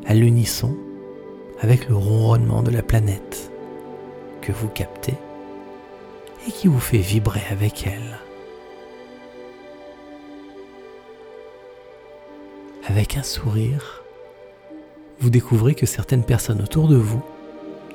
à 0.05 0.13
l'unisson 0.13 0.75
avec 1.59 1.87
le 1.87 1.95
ronronnement 1.95 2.61
de 2.61 2.71
la 2.71 2.81
planète 2.81 3.51
que 4.41 4.51
vous 4.51 4.67
captez 4.67 5.15
et 6.47 6.51
qui 6.51 6.67
vous 6.67 6.79
fait 6.79 6.97
vibrer 6.97 7.41
avec 7.49 7.87
elle. 7.87 8.19
Avec 12.85 13.15
un 13.15 13.23
sourire, 13.23 14.03
vous 15.21 15.29
découvrez 15.29 15.73
que 15.73 15.85
certaines 15.85 16.25
personnes 16.25 16.61
autour 16.61 16.89
de 16.89 16.97
vous, 16.97 17.23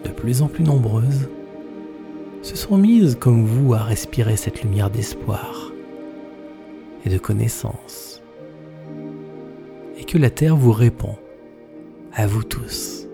de 0.04 0.08
plus 0.08 0.40
en 0.40 0.48
plus 0.48 0.64
nombreuses, 0.64 1.28
se 2.42 2.56
sont 2.56 2.78
mises 2.78 3.18
comme 3.20 3.44
vous 3.44 3.74
à 3.74 3.78
respirer 3.78 4.36
cette 4.36 4.62
lumière 4.62 4.88
d'espoir 4.88 5.70
et 7.04 7.10
de 7.10 7.18
connaissance, 7.18 8.22
et 9.98 10.04
que 10.04 10.16
la 10.16 10.30
Terre 10.30 10.56
vous 10.56 10.72
répond 10.72 11.16
à 12.18 12.26
vous 12.26 12.42
tous, 12.42 13.06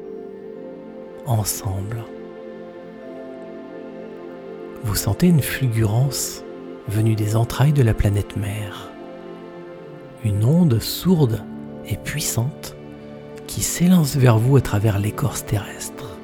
ensemble. 1.26 2.04
Vous 4.82 4.94
sentez 4.94 5.26
une 5.26 5.42
fulgurance 5.42 6.42
venue 6.88 7.14
des 7.14 7.36
entrailles 7.36 7.74
de 7.74 7.82
la 7.82 7.92
planète 7.92 8.38
mère, 8.38 8.90
une 10.24 10.42
onde 10.42 10.78
sourde 10.78 11.44
et 11.86 11.98
puissante 11.98 12.76
qui 13.46 13.60
s'élance 13.60 14.16
vers 14.16 14.38
vous 14.38 14.56
à 14.56 14.62
travers 14.62 14.98
l'écorce 14.98 15.44
terrestre 15.44 16.16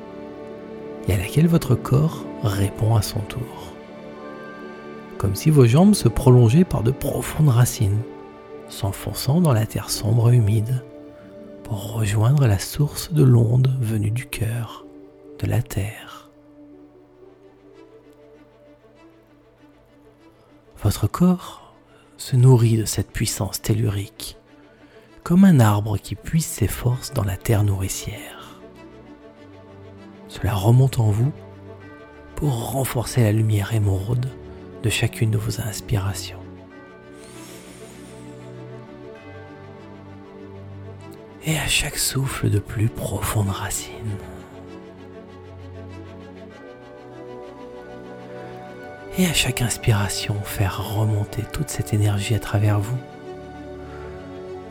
et 1.06 1.12
à 1.12 1.18
laquelle 1.18 1.48
votre 1.48 1.74
corps 1.74 2.24
répond 2.42 2.96
à 2.96 3.02
son 3.02 3.20
tour. 3.20 3.74
Comme 5.18 5.34
si 5.34 5.50
vos 5.50 5.66
jambes 5.66 5.94
se 5.94 6.08
prolongeaient 6.08 6.64
par 6.64 6.82
de 6.82 6.92
profondes 6.92 7.50
racines, 7.50 8.00
s'enfonçant 8.70 9.42
dans 9.42 9.52
la 9.52 9.66
terre 9.66 9.90
sombre 9.90 10.32
et 10.32 10.36
humide 10.36 10.82
rejoindre 11.76 12.46
la 12.46 12.58
source 12.58 13.12
de 13.12 13.22
l'onde 13.22 13.76
venue 13.80 14.10
du 14.10 14.26
cœur 14.26 14.84
de 15.38 15.46
la 15.46 15.62
Terre. 15.62 16.30
Votre 20.82 21.06
corps 21.06 21.74
se 22.16 22.36
nourrit 22.36 22.76
de 22.76 22.84
cette 22.84 23.12
puissance 23.12 23.62
tellurique, 23.62 24.36
comme 25.22 25.44
un 25.44 25.60
arbre 25.60 25.96
qui 25.98 26.14
puise 26.14 26.46
ses 26.46 26.68
forces 26.68 27.12
dans 27.12 27.24
la 27.24 27.36
terre 27.36 27.64
nourricière. 27.64 28.60
Cela 30.28 30.54
remonte 30.54 30.98
en 30.98 31.10
vous 31.10 31.32
pour 32.36 32.72
renforcer 32.72 33.22
la 33.22 33.32
lumière 33.32 33.74
émeraude 33.74 34.28
de 34.82 34.90
chacune 34.90 35.30
de 35.30 35.38
vos 35.38 35.60
inspirations. 35.60 36.39
Et 41.44 41.58
à 41.58 41.66
chaque 41.66 41.96
souffle 41.96 42.50
de 42.50 42.58
plus 42.58 42.88
profondes 42.88 43.50
racines. 43.50 44.16
Et 49.18 49.26
à 49.26 49.32
chaque 49.32 49.62
inspiration, 49.62 50.34
faire 50.44 50.96
remonter 50.96 51.42
toute 51.52 51.68
cette 51.68 51.92
énergie 51.92 52.34
à 52.34 52.38
travers 52.38 52.80
vous. 52.80 52.98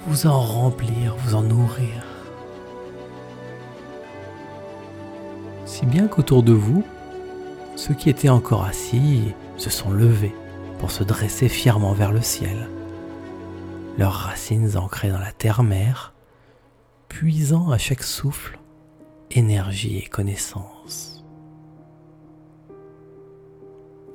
Vous 0.08 0.28
en 0.28 0.40
remplir, 0.40 1.16
vous 1.18 1.36
en 1.36 1.44
nourrir. 1.44 2.06
Si 5.66 5.86
bien 5.86 6.08
qu'autour 6.08 6.42
de 6.42 6.54
vous, 6.54 6.84
ceux 7.76 7.94
qui 7.94 8.10
étaient 8.10 8.30
encore 8.30 8.66
assis 8.66 9.34
se 9.58 9.70
sont 9.70 9.92
levés 9.92 10.36
pour 10.80 10.92
se 10.92 11.04
dresser 11.04 11.48
fièrement 11.48 11.94
vers 11.94 12.12
le 12.12 12.22
ciel, 12.22 12.70
leurs 13.98 14.14
racines 14.14 14.78
ancrées 14.78 15.10
dans 15.10 15.20
la 15.20 15.32
terre-mère 15.32 16.14
puisant 17.10 17.72
à 17.72 17.78
chaque 17.78 18.04
souffle 18.04 18.60
énergie 19.32 19.98
et 19.98 20.06
connaissance. 20.06 21.26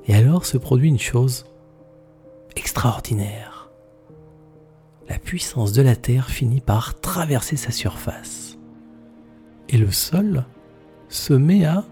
Et 0.07 0.15
alors 0.15 0.45
se 0.45 0.57
produit 0.57 0.89
une 0.89 0.99
chose 0.99 1.45
extraordinaire. 2.55 3.69
La 5.07 5.19
puissance 5.19 5.71
de 5.71 5.81
la 5.81 5.95
Terre 5.95 6.29
finit 6.29 6.61
par 6.61 6.99
traverser 6.99 7.57
sa 7.57 7.71
surface. 7.71 8.57
Et 9.69 9.77
le 9.77 9.91
sol 9.91 10.45
se 11.09 11.33
met 11.33 11.65
à 11.65 11.83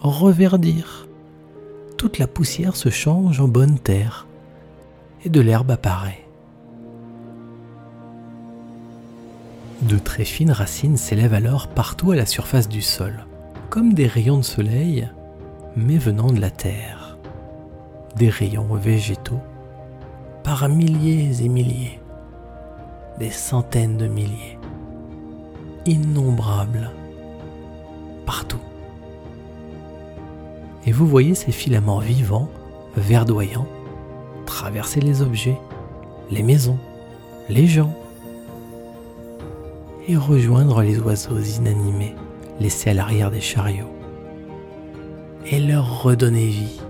reverdir. 0.00 1.08
Toute 1.96 2.18
la 2.18 2.26
poussière 2.26 2.76
se 2.76 2.90
change 2.90 3.40
en 3.40 3.48
bonne 3.48 3.78
terre 3.78 4.26
et 5.24 5.30
de 5.30 5.40
l'herbe 5.40 5.70
apparaît. 5.70 6.25
De 9.82 9.98
très 9.98 10.24
fines 10.24 10.52
racines 10.52 10.96
s'élèvent 10.96 11.34
alors 11.34 11.68
partout 11.68 12.12
à 12.12 12.16
la 12.16 12.24
surface 12.24 12.66
du 12.68 12.80
sol, 12.80 13.26
comme 13.68 13.92
des 13.92 14.06
rayons 14.06 14.38
de 14.38 14.42
soleil, 14.42 15.08
mais 15.76 15.98
venant 15.98 16.32
de 16.32 16.40
la 16.40 16.50
terre. 16.50 17.18
Des 18.16 18.30
rayons 18.30 18.74
végétaux, 18.74 19.40
par 20.42 20.70
milliers 20.70 21.44
et 21.44 21.48
milliers, 21.48 22.00
des 23.18 23.30
centaines 23.30 23.98
de 23.98 24.06
milliers, 24.06 24.58
innombrables, 25.84 26.90
partout. 28.24 28.62
Et 30.86 30.92
vous 30.92 31.06
voyez 31.06 31.34
ces 31.34 31.52
filaments 31.52 31.98
vivants, 31.98 32.48
verdoyants, 32.96 33.68
traverser 34.46 35.00
les 35.00 35.20
objets, 35.20 35.58
les 36.30 36.42
maisons, 36.42 36.78
les 37.50 37.66
gens, 37.66 37.92
et 40.08 40.16
rejoindre 40.16 40.82
les 40.82 40.98
oiseaux 40.98 41.38
inanimés, 41.38 42.14
laissés 42.60 42.90
à 42.90 42.94
l'arrière 42.94 43.30
des 43.30 43.40
chariots 43.40 43.92
et 45.50 45.60
leur 45.60 46.02
redonner 46.02 46.46
vie 46.46 46.80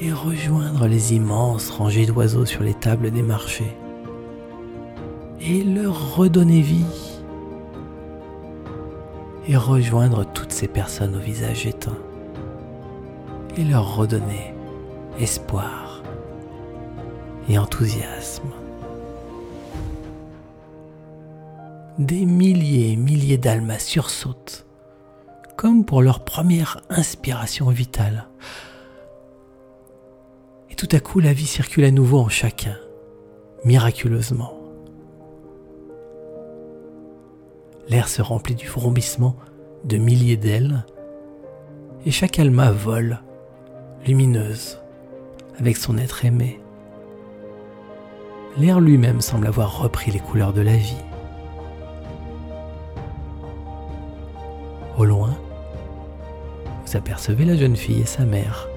et 0.00 0.12
rejoindre 0.12 0.86
les 0.86 1.14
immenses 1.14 1.70
rangées 1.70 2.06
d'oiseaux 2.06 2.44
sur 2.44 2.62
les 2.62 2.74
tables 2.74 3.10
des 3.10 3.22
marchés 3.22 3.76
et 5.40 5.62
leur 5.62 6.16
redonner 6.16 6.60
vie 6.60 6.84
et 9.48 9.56
rejoindre 9.56 10.24
toutes 10.24 10.52
ces 10.52 10.68
personnes 10.68 11.14
au 11.14 11.20
visage 11.20 11.66
éteint 11.66 11.98
et 13.56 13.64
leur 13.64 13.96
redonner 13.96 14.54
espoir 15.18 16.02
et 17.48 17.58
enthousiasme. 17.58 18.50
Des 21.98 22.26
milliers 22.26 22.92
et 22.92 22.96
milliers 22.96 23.38
d'almas 23.38 23.78
sursautent, 23.78 24.66
comme 25.56 25.86
pour 25.86 26.02
leur 26.02 26.24
première 26.24 26.82
inspiration 26.90 27.70
vitale. 27.70 28.28
Et 30.70 30.74
tout 30.74 30.88
à 30.92 31.00
coup, 31.00 31.20
la 31.20 31.32
vie 31.32 31.46
circule 31.46 31.86
à 31.86 31.90
nouveau 31.90 32.18
en 32.18 32.28
chacun, 32.28 32.76
miraculeusement. 33.64 34.52
L'air 37.88 38.08
se 38.08 38.20
remplit 38.20 38.56
du 38.56 38.66
vrombissement 38.68 39.34
de 39.84 39.96
milliers 39.96 40.36
d'ailes, 40.36 40.84
et 42.04 42.10
chaque 42.10 42.38
alma 42.38 42.72
vole, 42.72 43.20
lumineuse, 44.06 44.78
avec 45.58 45.78
son 45.78 45.96
être 45.96 46.26
aimé. 46.26 46.60
L'air 48.58 48.80
lui-même 48.80 49.22
semble 49.22 49.46
avoir 49.46 49.78
repris 49.78 50.10
les 50.10 50.20
couleurs 50.20 50.52
de 50.52 50.60
la 50.60 50.76
vie. 50.76 51.02
Vous 56.86 56.96
apercevez 56.96 57.44
la 57.44 57.56
jeune 57.56 57.76
fille 57.76 58.00
et 58.00 58.06
sa 58.06 58.24
mère, 58.24 58.68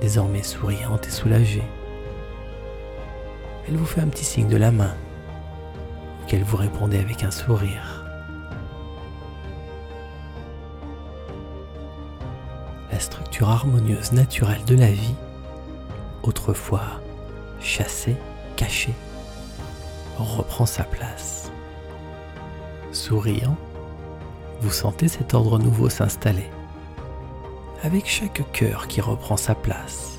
désormais 0.00 0.42
souriantes 0.42 1.06
et 1.06 1.10
soulagées. 1.10 1.64
Elle 3.66 3.76
vous 3.76 3.86
fait 3.86 4.02
un 4.02 4.08
petit 4.08 4.24
signe 4.24 4.48
de 4.48 4.56
la 4.58 4.70
main, 4.70 4.94
auquel 6.22 6.42
vous 6.42 6.58
répondez 6.58 6.98
avec 6.98 7.24
un 7.24 7.30
sourire. 7.30 8.04
La 12.92 13.00
structure 13.00 13.48
harmonieuse 13.48 14.12
naturelle 14.12 14.64
de 14.66 14.76
la 14.76 14.90
vie, 14.90 15.14
autrefois 16.22 17.00
chassée, 17.60 18.16
cachée, 18.56 18.94
reprend 20.18 20.66
sa 20.66 20.84
place. 20.84 21.50
Souriant, 22.92 23.56
vous 24.60 24.70
sentez 24.70 25.08
cet 25.08 25.32
ordre 25.32 25.58
nouveau 25.58 25.88
s'installer, 25.88 26.50
avec 27.84 28.06
chaque 28.08 28.50
cœur 28.52 28.88
qui 28.88 29.02
reprend 29.02 29.36
sa 29.36 29.54
place. 29.54 30.18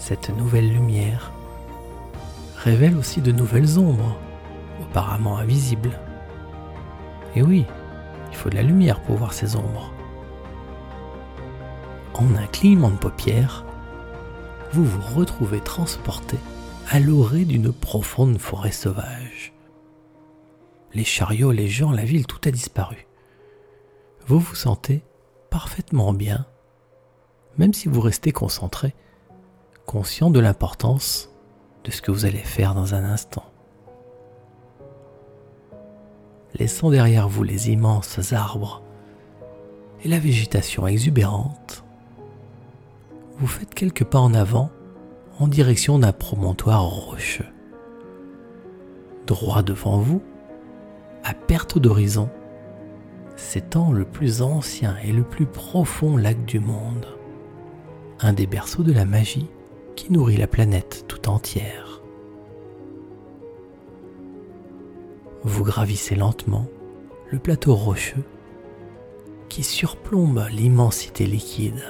Cette 0.00 0.30
nouvelle 0.30 0.68
lumière 0.68 1.32
révèle 2.56 2.96
aussi 2.96 3.20
de 3.20 3.30
nouvelles 3.30 3.78
ombres, 3.78 4.18
auparavant 4.82 5.36
invisibles. 5.36 6.00
Et 7.36 7.42
oui, 7.42 7.64
il 8.30 8.36
faut 8.36 8.50
de 8.50 8.56
la 8.56 8.64
lumière 8.64 9.00
pour 9.02 9.16
voir 9.16 9.32
ces 9.32 9.54
ombres. 9.54 9.92
En 12.14 12.34
un 12.34 12.46
clignement 12.48 12.90
de 12.90 12.96
paupières, 12.96 13.64
vous 14.72 14.84
vous 14.84 15.00
retrouvez 15.14 15.60
transporté 15.60 16.38
à 16.90 16.98
l'orée 16.98 17.44
d'une 17.44 17.72
profonde 17.72 18.38
forêt 18.38 18.72
sauvage. 18.72 19.52
Les 20.92 21.04
chariots, 21.04 21.52
les 21.52 21.68
gens, 21.68 21.92
la 21.92 22.04
ville, 22.04 22.26
tout 22.26 22.40
a 22.46 22.50
disparu. 22.50 23.06
Vous 24.26 24.40
vous 24.40 24.56
sentez 24.56 25.04
parfaitement 25.52 26.14
bien, 26.14 26.46
même 27.58 27.74
si 27.74 27.86
vous 27.86 28.00
restez 28.00 28.32
concentré, 28.32 28.94
conscient 29.84 30.30
de 30.30 30.40
l'importance 30.40 31.28
de 31.84 31.90
ce 31.90 32.00
que 32.00 32.10
vous 32.10 32.24
allez 32.24 32.38
faire 32.38 32.74
dans 32.74 32.94
un 32.94 33.04
instant. 33.04 33.44
Laissant 36.54 36.90
derrière 36.90 37.28
vous 37.28 37.42
les 37.42 37.68
immenses 37.68 38.32
arbres 38.32 38.82
et 40.02 40.08
la 40.08 40.18
végétation 40.18 40.86
exubérante, 40.86 41.84
vous 43.36 43.46
faites 43.46 43.74
quelques 43.74 44.04
pas 44.04 44.20
en 44.20 44.32
avant 44.32 44.70
en 45.38 45.48
direction 45.48 45.98
d'un 45.98 46.12
promontoire 46.12 46.86
rocheux. 46.86 47.48
Droit 49.26 49.62
devant 49.62 49.98
vous, 49.98 50.22
à 51.24 51.34
perte 51.34 51.78
d'horizon, 51.78 52.30
s'étend 53.42 53.92
le 53.92 54.04
plus 54.04 54.40
ancien 54.40 54.96
et 55.04 55.12
le 55.12 55.24
plus 55.24 55.46
profond 55.46 56.16
lac 56.16 56.44
du 56.44 56.60
monde, 56.60 57.06
un 58.20 58.32
des 58.32 58.46
berceaux 58.46 58.84
de 58.84 58.92
la 58.92 59.04
magie 59.04 59.48
qui 59.96 60.12
nourrit 60.12 60.36
la 60.36 60.46
planète 60.46 61.04
tout 61.08 61.28
entière. 61.28 62.00
Vous 65.42 65.64
gravissez 65.64 66.14
lentement 66.14 66.66
le 67.30 67.38
plateau 67.38 67.74
rocheux 67.74 68.24
qui 69.48 69.64
surplombe 69.64 70.46
l'immensité 70.50 71.26
liquide. 71.26 71.84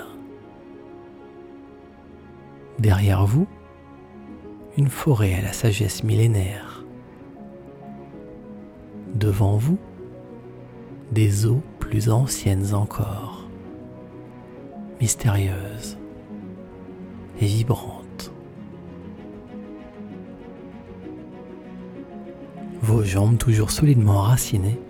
Derrière 2.78 3.26
vous, 3.26 3.46
une 4.78 4.88
forêt 4.88 5.34
à 5.34 5.42
la 5.42 5.52
sagesse 5.52 6.02
millénaire. 6.02 6.84
Devant 9.14 9.58
vous, 9.58 9.78
des 11.12 11.44
eaux 11.44 11.62
plus 11.78 12.08
anciennes 12.08 12.74
encore, 12.74 13.46
mystérieuses 14.98 15.98
et 17.38 17.44
vibrantes. 17.44 18.32
Vos 22.80 23.04
jambes 23.04 23.36
toujours 23.36 23.70
solidement 23.70 24.20
enracinées, 24.20 24.80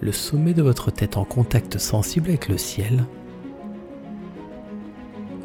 le 0.00 0.10
sommet 0.10 0.54
de 0.54 0.62
votre 0.62 0.90
tête 0.90 1.16
en 1.16 1.24
contact 1.24 1.78
sensible 1.78 2.30
avec 2.30 2.48
le 2.48 2.58
ciel, 2.58 3.04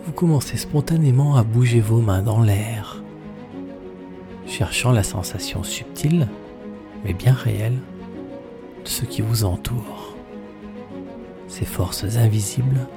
vous 0.06 0.12
commencez 0.12 0.58
spontanément 0.58 1.36
à 1.36 1.44
bouger 1.44 1.82
vos 1.82 2.02
mains 2.02 2.24
dans 2.24 2.42
l'air, 2.42 3.04
cherchant 4.48 4.92
la 4.92 5.04
sensation 5.04 5.62
subtile, 5.62 6.28
mais 7.06 7.14
bien 7.14 7.34
réelle, 7.34 7.78
ce 8.88 9.06
qui 9.06 9.22
vous 9.22 9.44
entoure, 9.44 10.16
ces 11.48 11.66
forces 11.66 12.04
invisibles 12.18 12.88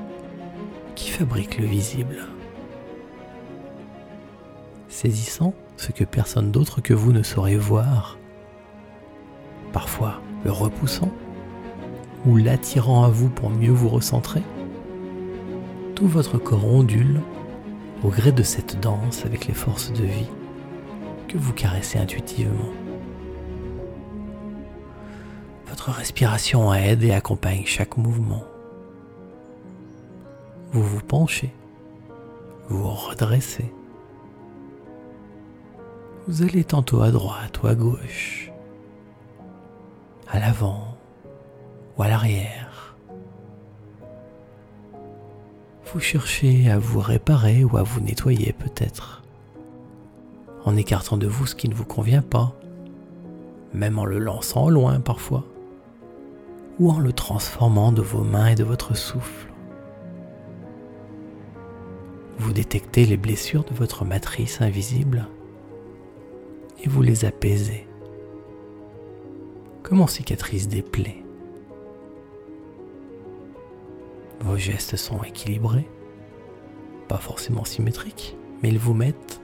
qui 0.95 1.11
fabriquent 1.11 1.59
le 1.59 1.67
visible. 1.67 2.27
Saisissant 4.89 5.55
ce 5.77 5.93
que 5.93 6.05
personne 6.05 6.53
d'autre 6.53 6.81
que 6.81 6.95
vous 6.95 7.13
ne 7.13 7.23
saurait 7.23 7.57
voir, 7.57 8.19
parfois 9.73 10.21
le 10.45 10.53
repoussant 10.53 11.11
ou 12.27 12.37
l'attirant 12.37 13.05
à 13.05 13.09
vous 13.09 13.29
pour 13.29 13.51
mieux 13.51 13.73
vous 13.73 13.89
recentrer, 13.89 14.43
tout 15.95 16.07
votre 16.07 16.39
corps 16.39 16.67
ondule 16.67 17.21
au 18.05 18.09
gré 18.09 18.33
de 18.33 18.43
cette 18.43 18.81
danse 18.81 19.25
avec 19.27 19.47
les 19.47 19.55
forces 19.55 19.93
de 19.93 20.05
vie 20.05 20.31
que 21.29 21.37
vous 21.37 21.53
caressez 21.53 21.99
intuitivement. 21.99 22.80
Votre 25.81 25.97
respiration 25.97 26.75
aide 26.75 27.05
et 27.05 27.13
accompagne 27.13 27.63
chaque 27.65 27.97
mouvement. 27.97 28.45
Vous 30.73 30.83
vous 30.83 31.01
penchez, 31.01 31.55
vous 32.69 32.87
redressez. 32.87 33.73
Vous 36.29 36.43
allez 36.43 36.65
tantôt 36.65 37.01
à 37.01 37.11
droite 37.11 37.63
ou 37.63 37.67
à 37.67 37.75
gauche, 37.75 38.53
à 40.29 40.39
l'avant 40.39 40.99
ou 41.97 42.03
à 42.03 42.09
l'arrière. 42.09 42.95
Vous 45.91 46.01
cherchez 46.01 46.71
à 46.71 46.79
vous 46.79 47.01
réparer 47.01 47.65
ou 47.65 47.79
à 47.79 47.83
vous 47.83 48.01
nettoyer 48.01 48.53
peut-être, 48.53 49.23
en 50.67 50.77
écartant 50.77 51.17
de 51.17 51.27
vous 51.27 51.47
ce 51.47 51.55
qui 51.55 51.71
ne 51.71 51.75
vous 51.75 51.87
convient 51.87 52.21
pas, 52.21 52.53
même 53.73 53.99
en 53.99 54.05
le 54.05 54.19
lançant 54.19 54.69
loin 54.69 55.01
parfois 55.01 55.47
ou 56.81 56.91
en 56.91 56.99
le 56.99 57.13
transformant 57.13 57.93
de 57.93 58.01
vos 58.01 58.25
mains 58.25 58.49
et 58.49 58.55
de 58.55 58.65
votre 58.65 58.97
souffle. 58.97 59.53
Vous 62.39 62.55
détectez 62.55 63.05
les 63.05 63.19
blessures 63.19 63.65
de 63.65 63.75
votre 63.75 64.07
matrice 64.07 64.63
invisible 64.63 65.29
et 66.83 66.89
vous 66.89 67.03
les 67.03 67.27
apaisez, 67.27 67.87
comme 69.83 70.01
on 70.01 70.07
cicatrise 70.07 70.69
des 70.69 70.81
plaies. 70.81 71.23
Vos 74.41 74.57
gestes 74.57 74.97
sont 74.97 75.23
équilibrés, 75.23 75.87
pas 77.09 77.19
forcément 77.19 77.67
symétriques, 77.67 78.39
mais 78.63 78.71
ils 78.71 78.79
vous 78.79 78.95
mettent 78.95 79.43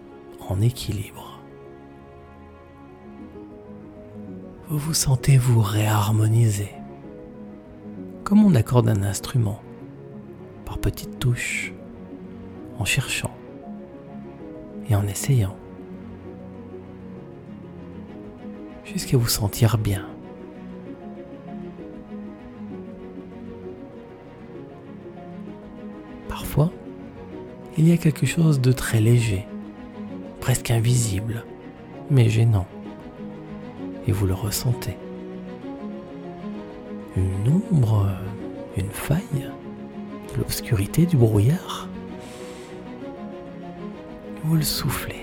en 0.48 0.62
équilibre. 0.62 1.38
Vous 4.68 4.78
vous 4.78 4.86
vous 4.86 4.94
sentez 4.94 5.36
vous 5.36 5.60
réharmoniser, 5.60 6.70
comme 8.26 8.44
on 8.44 8.56
accorde 8.56 8.88
un 8.88 9.04
instrument, 9.04 9.62
par 10.64 10.78
petites 10.78 11.20
touches, 11.20 11.72
en 12.76 12.84
cherchant 12.84 13.30
et 14.90 14.96
en 14.96 15.06
essayant, 15.06 15.56
jusqu'à 18.84 19.16
vous 19.16 19.28
sentir 19.28 19.78
bien. 19.78 20.08
Parfois, 26.28 26.72
il 27.78 27.86
y 27.86 27.92
a 27.92 27.96
quelque 27.96 28.26
chose 28.26 28.60
de 28.60 28.72
très 28.72 29.00
léger, 29.00 29.46
presque 30.40 30.72
invisible, 30.72 31.44
mais 32.10 32.28
gênant. 32.28 32.66
Et 34.08 34.10
vous 34.10 34.26
le 34.26 34.34
ressentez. 34.34 34.96
Une 37.16 37.62
ombre, 37.72 38.08
une 38.76 38.90
faille, 38.90 39.50
l'obscurité, 40.36 41.06
du 41.06 41.16
brouillard. 41.16 41.88
Vous 44.44 44.54
le 44.54 44.62
soufflez. 44.62 45.22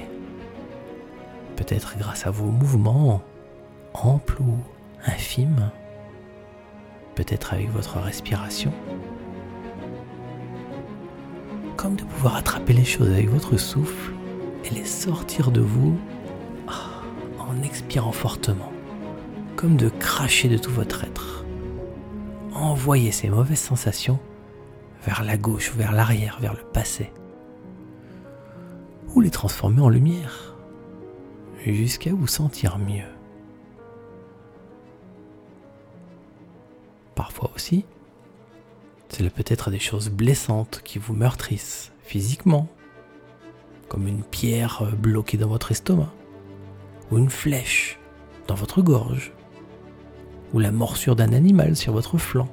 Peut-être 1.56 1.96
grâce 2.00 2.26
à 2.26 2.32
vos 2.32 2.48
mouvements 2.48 3.22
amples 3.94 4.42
ou 4.42 4.58
infimes. 5.06 5.70
Peut-être 7.14 7.54
avec 7.54 7.70
votre 7.70 8.00
respiration. 8.00 8.74
Comme 11.78 11.96
de 11.96 12.04
pouvoir 12.04 12.38
attraper 12.38 12.74
les 12.74 12.86
choses 12.86 13.12
avec 13.12 13.30
votre 13.30 13.58
souffle 13.58 14.14
et 14.66 14.72
les 14.72 14.86
sortir 14.86 15.52
de 15.52 15.62
vous 15.62 15.96
ah, 16.68 17.04
en 17.38 17.62
expirant 17.62 18.12
fortement. 18.12 18.72
Comme 19.56 19.78
de 19.78 19.90
cracher 19.90 20.50
de 20.50 20.58
tout 20.58 20.72
votre 20.72 21.04
être. 21.04 21.43
Envoyez 22.54 23.12
ces 23.12 23.30
mauvaises 23.30 23.60
sensations 23.60 24.20
vers 25.06 25.24
la 25.24 25.38
gauche, 25.38 25.72
vers 25.76 25.92
l'arrière, 25.92 26.38
vers 26.40 26.54
le 26.54 26.64
passé. 26.64 27.12
Ou 29.16 29.22
les 29.22 29.32
transformer 29.32 29.82
en 29.82 29.90
lumière, 29.90 30.56
jusqu'à 31.66 32.12
vous 32.14 32.28
sentir 32.28 32.78
mieux. 32.78 33.08
Parfois 37.16 37.52
aussi, 37.56 37.86
c'est 39.10 39.30
peut-être 39.30 39.70
des 39.70 39.80
choses 39.80 40.10
blessantes 40.10 40.82
qui 40.84 41.00
vous 41.00 41.14
meurtrissent 41.14 41.92
physiquement, 42.04 42.68
comme 43.88 44.08
une 44.08 44.24
pierre 44.24 44.92
bloquée 44.98 45.38
dans 45.38 45.48
votre 45.48 45.72
estomac, 45.72 46.12
ou 47.12 47.18
une 47.18 47.30
flèche 47.30 48.00
dans 48.48 48.56
votre 48.56 48.82
gorge, 48.82 49.32
ou 50.54 50.60
la 50.60 50.72
morsure 50.72 51.16
d'un 51.16 51.34
animal 51.34 51.76
sur 51.76 51.94
votre 51.94 52.18
flanc 52.18 52.50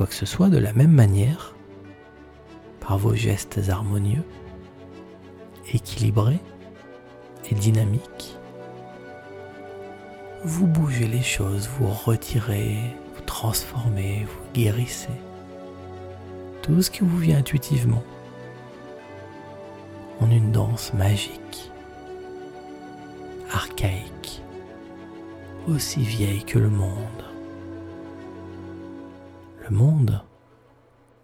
quoi 0.00 0.06
que 0.06 0.14
ce 0.14 0.24
soit 0.24 0.48
de 0.48 0.56
la 0.56 0.72
même 0.72 0.92
manière, 0.92 1.54
par 2.80 2.96
vos 2.96 3.14
gestes 3.14 3.60
harmonieux, 3.68 4.24
équilibrés 5.74 6.40
et 7.50 7.54
dynamiques. 7.54 8.34
Vous 10.42 10.66
bougez 10.66 11.06
les 11.06 11.20
choses, 11.20 11.68
vous 11.78 11.88
retirez, 11.88 12.78
vous 13.14 13.20
transformez, 13.26 14.24
vous 14.24 14.52
guérissez. 14.54 15.12
Tout 16.62 16.80
ce 16.80 16.90
qui 16.90 17.00
vous 17.00 17.18
vient 17.18 17.36
intuitivement 17.36 18.02
en 20.20 20.30
une 20.30 20.50
danse 20.50 20.94
magique, 20.94 21.70
archaïque, 23.52 24.09
aussi 25.70 26.00
vieille 26.02 26.44
que 26.44 26.58
le 26.58 26.70
monde 26.70 27.24
monde 29.70 30.22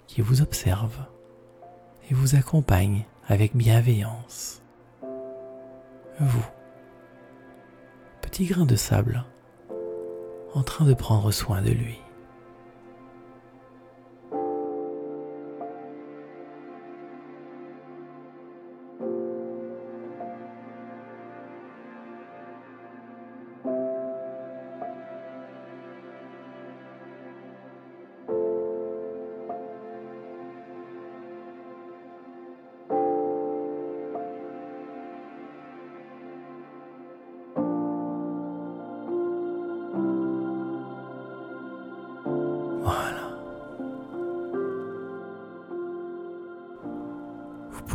qui 0.06 0.20
vous 0.20 0.40
observe 0.40 1.04
et 2.08 2.14
vous 2.14 2.36
accompagne 2.36 3.04
avec 3.28 3.56
bienveillance. 3.56 4.62
Vous, 6.20 6.46
petit 8.22 8.46
grain 8.46 8.64
de 8.64 8.76
sable, 8.76 9.24
en 10.54 10.62
train 10.62 10.86
de 10.86 10.94
prendre 10.94 11.32
soin 11.32 11.60
de 11.60 11.70
lui. 11.70 11.98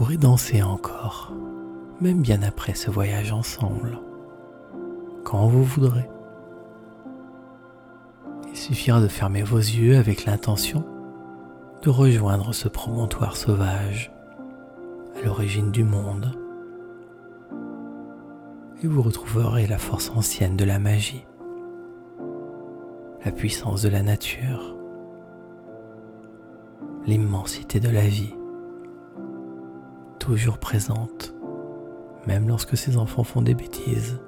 Pourrez 0.01 0.17
danser 0.17 0.63
encore, 0.63 1.31
même 2.01 2.23
bien 2.23 2.41
après 2.41 2.73
ce 2.73 2.89
voyage 2.89 3.31
ensemble, 3.31 3.99
quand 5.23 5.45
vous 5.45 5.63
voudrez. 5.63 6.09
Il 8.49 8.57
suffira 8.57 8.99
de 8.99 9.07
fermer 9.07 9.43
vos 9.43 9.59
yeux 9.59 9.97
avec 9.97 10.25
l'intention 10.25 10.83
de 11.83 11.91
rejoindre 11.91 12.51
ce 12.51 12.67
promontoire 12.67 13.37
sauvage 13.37 14.11
à 15.15 15.23
l'origine 15.23 15.69
du 15.69 15.83
monde 15.83 16.35
et 18.81 18.87
vous 18.87 19.03
retrouverez 19.03 19.67
la 19.67 19.77
force 19.77 20.09
ancienne 20.15 20.57
de 20.57 20.65
la 20.65 20.79
magie, 20.79 21.27
la 23.23 23.31
puissance 23.31 23.83
de 23.83 23.89
la 23.89 24.01
nature, 24.01 24.75
l'immensité 27.05 27.79
de 27.79 27.89
la 27.89 28.07
vie 28.07 28.33
toujours 30.21 30.59
présente, 30.59 31.33
même 32.27 32.47
lorsque 32.47 32.77
ses 32.77 32.95
enfants 32.95 33.23
font 33.23 33.41
des 33.41 33.55
bêtises, 33.55 34.21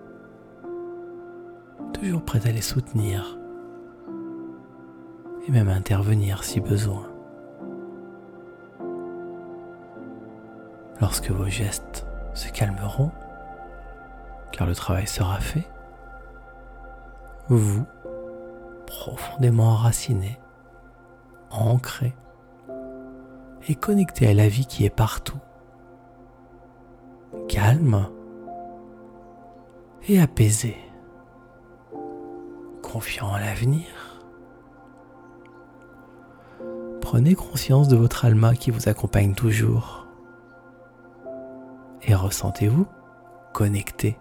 toujours 1.93 2.25
prête 2.25 2.47
à 2.47 2.51
les 2.51 2.63
soutenir 2.63 3.37
et 5.47 5.51
même 5.51 5.69
à 5.69 5.75
intervenir 5.75 6.43
si 6.43 6.61
besoin. 6.61 7.07
Lorsque 10.99 11.29
vos 11.29 11.45
gestes 11.45 12.07
se 12.33 12.49
calmeront, 12.49 13.11
car 14.51 14.65
le 14.65 14.73
travail 14.73 15.05
sera 15.05 15.39
fait, 15.39 15.67
vous, 17.49 17.85
profondément 18.87 19.67
enraciné, 19.67 20.39
ancré 21.51 22.15
et 23.67 23.75
connecté 23.75 24.27
à 24.27 24.33
la 24.33 24.47
vie 24.47 24.65
qui 24.65 24.85
est 24.85 24.89
partout, 24.89 25.37
calme 27.47 28.07
et 30.07 30.19
apaisé, 30.19 30.75
confiant 32.81 33.27
en 33.27 33.37
l'avenir. 33.37 34.21
Prenez 37.01 37.35
conscience 37.35 37.87
de 37.87 37.95
votre 37.95 38.25
alma 38.25 38.55
qui 38.55 38.71
vous 38.71 38.89
accompagne 38.89 39.35
toujours 39.35 40.07
et 42.01 42.15
ressentez-vous 42.15 42.87
connecté 43.53 44.17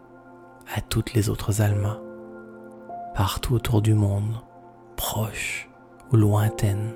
à 0.75 0.81
toutes 0.81 1.15
les 1.15 1.29
autres 1.29 1.63
almas, 1.63 1.99
partout 3.15 3.55
autour 3.55 3.83
du 3.83 3.95
monde, 3.95 4.41
proches 4.97 5.69
ou 6.13 6.17
lointaines, 6.17 6.93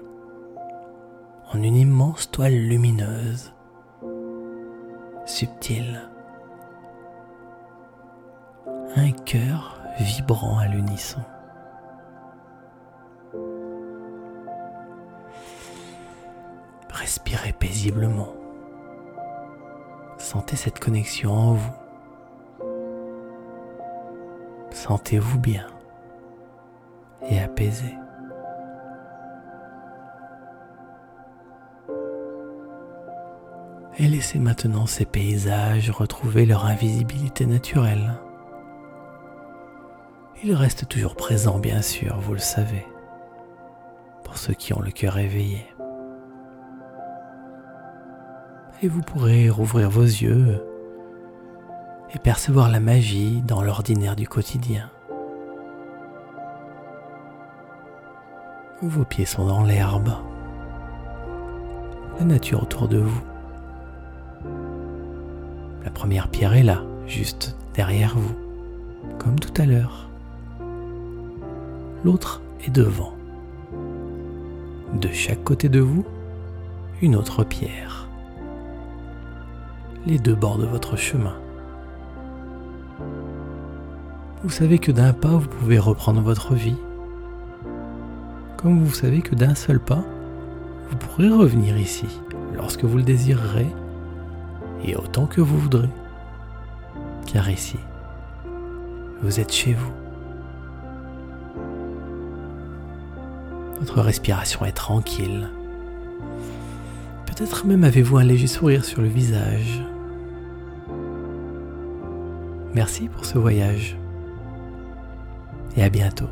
en 1.53 1.63
une 1.63 1.77
immense 1.77 2.31
toile 2.31 2.55
lumineuse, 2.55 3.53
subtile 5.25 6.11
un 8.97 9.13
cœur 9.13 9.79
vibrant 9.99 10.59
à 10.59 10.67
l'unisson. 10.67 11.21
Respirez 16.91 17.53
paisiblement. 17.53 18.33
Sentez 20.17 20.57
cette 20.57 20.81
connexion 20.81 21.31
en 21.31 21.53
vous. 21.53 21.73
Sentez-vous 24.71 25.39
bien 25.39 25.67
et 27.29 27.39
apaisé. 27.39 27.95
Et 33.99 34.09
laissez 34.09 34.39
maintenant 34.39 34.87
ces 34.87 35.05
paysages 35.05 35.91
retrouver 35.91 36.47
leur 36.47 36.67
invisibilité 36.67 37.47
naturelle 37.47 38.15
Il 40.45 40.53
reste 40.53 40.87
toujours 40.89 41.17
présent, 41.17 41.59
bien 41.59 41.81
sûr, 41.81 42.19
vous 42.21 42.35
le 42.35 42.39
savez, 42.39 42.87
pour 44.23 44.37
ceux 44.37 44.53
qui 44.53 44.75
ont 44.75 44.83
le 44.83 44.91
cœur 44.91 45.17
éveillé. 45.19 45.67
Et 48.83 48.89
vous 48.89 49.01
pourrez 49.01 49.49
rouvrir 49.49 49.89
vos 49.89 50.03
yeux 50.03 50.63
et 52.15 52.19
percevoir 52.19 52.71
la 52.71 52.81
magie 52.81 53.41
dans 53.41 53.63
l'ordinaire 53.63 54.15
du 54.15 54.29
quotidien. 54.29 54.91
Vos 58.83 59.07
pieds 59.07 59.25
sont 59.25 59.47
dans 59.47 59.65
l'herbe, 59.65 60.11
la 62.19 62.27
nature 62.27 62.63
autour 62.63 62.89
de 62.89 62.99
vous. 62.99 63.23
La 65.83 65.91
première 65.91 66.29
pierre 66.29 66.53
est 66.53 66.63
là, 66.63 66.83
juste 67.07 67.57
derrière 67.73 68.19
vous, 68.19 68.37
comme 69.19 69.41
tout 69.41 69.61
à 69.61 69.65
l'heure. 69.65 70.11
L'autre 72.07 72.41
est 72.65 72.71
devant. 72.71 73.15
De 74.95 75.09
chaque 75.09 75.43
côté 75.43 75.69
de 75.69 75.81
vous, 75.81 76.05
une 77.03 77.17
autre 77.17 77.43
pierre. 77.43 78.07
Les 80.07 80.21
deux 80.21 80.37
bords 80.37 80.59
de 80.59 80.67
votre 80.67 80.95
chemin. 80.95 81.35
Vous 84.45 84.51
savez 84.51 84.79
que 84.79 84.93
d'un 84.93 85.13
pas, 85.13 85.31
vous 85.31 85.49
pouvez 85.49 85.81
reprendre 85.81 86.21
votre 86.21 86.55
vie. 86.55 86.77
Comme 88.57 88.85
vous 88.85 88.95
savez 88.95 89.21
que 89.21 89.35
d'un 89.35 89.57
seul 89.57 89.81
pas, 89.81 90.05
vous 90.89 90.97
pourrez 90.99 91.29
revenir 91.29 91.77
ici 91.77 92.07
lorsque 92.55 92.85
vous 92.85 92.99
le 92.99 93.03
désirerez 93.03 93.67
et 94.85 94.95
autant 94.95 95.27
que 95.27 95.41
vous 95.41 95.59
voudrez. 95.59 95.91
Car 97.27 97.51
ici, 97.51 97.81
vous 99.23 99.41
êtes 99.41 99.53
chez 99.53 99.73
vous. 99.73 100.06
Votre 103.81 104.01
respiration 104.01 104.65
est 104.65 104.73
tranquille. 104.73 105.49
Peut-être 107.27 107.67
même 107.67 107.85
avez-vous 107.85 108.17
un 108.17 108.25
léger 108.25 108.47
sourire 108.47 108.85
sur 108.85 109.03
le 109.03 109.09
visage. 109.09 109.83
Merci 112.75 113.09
pour 113.09 113.25
ce 113.25 113.39
voyage 113.39 113.97
et 115.77 115.83
à 115.83 115.89
bientôt. 115.89 116.29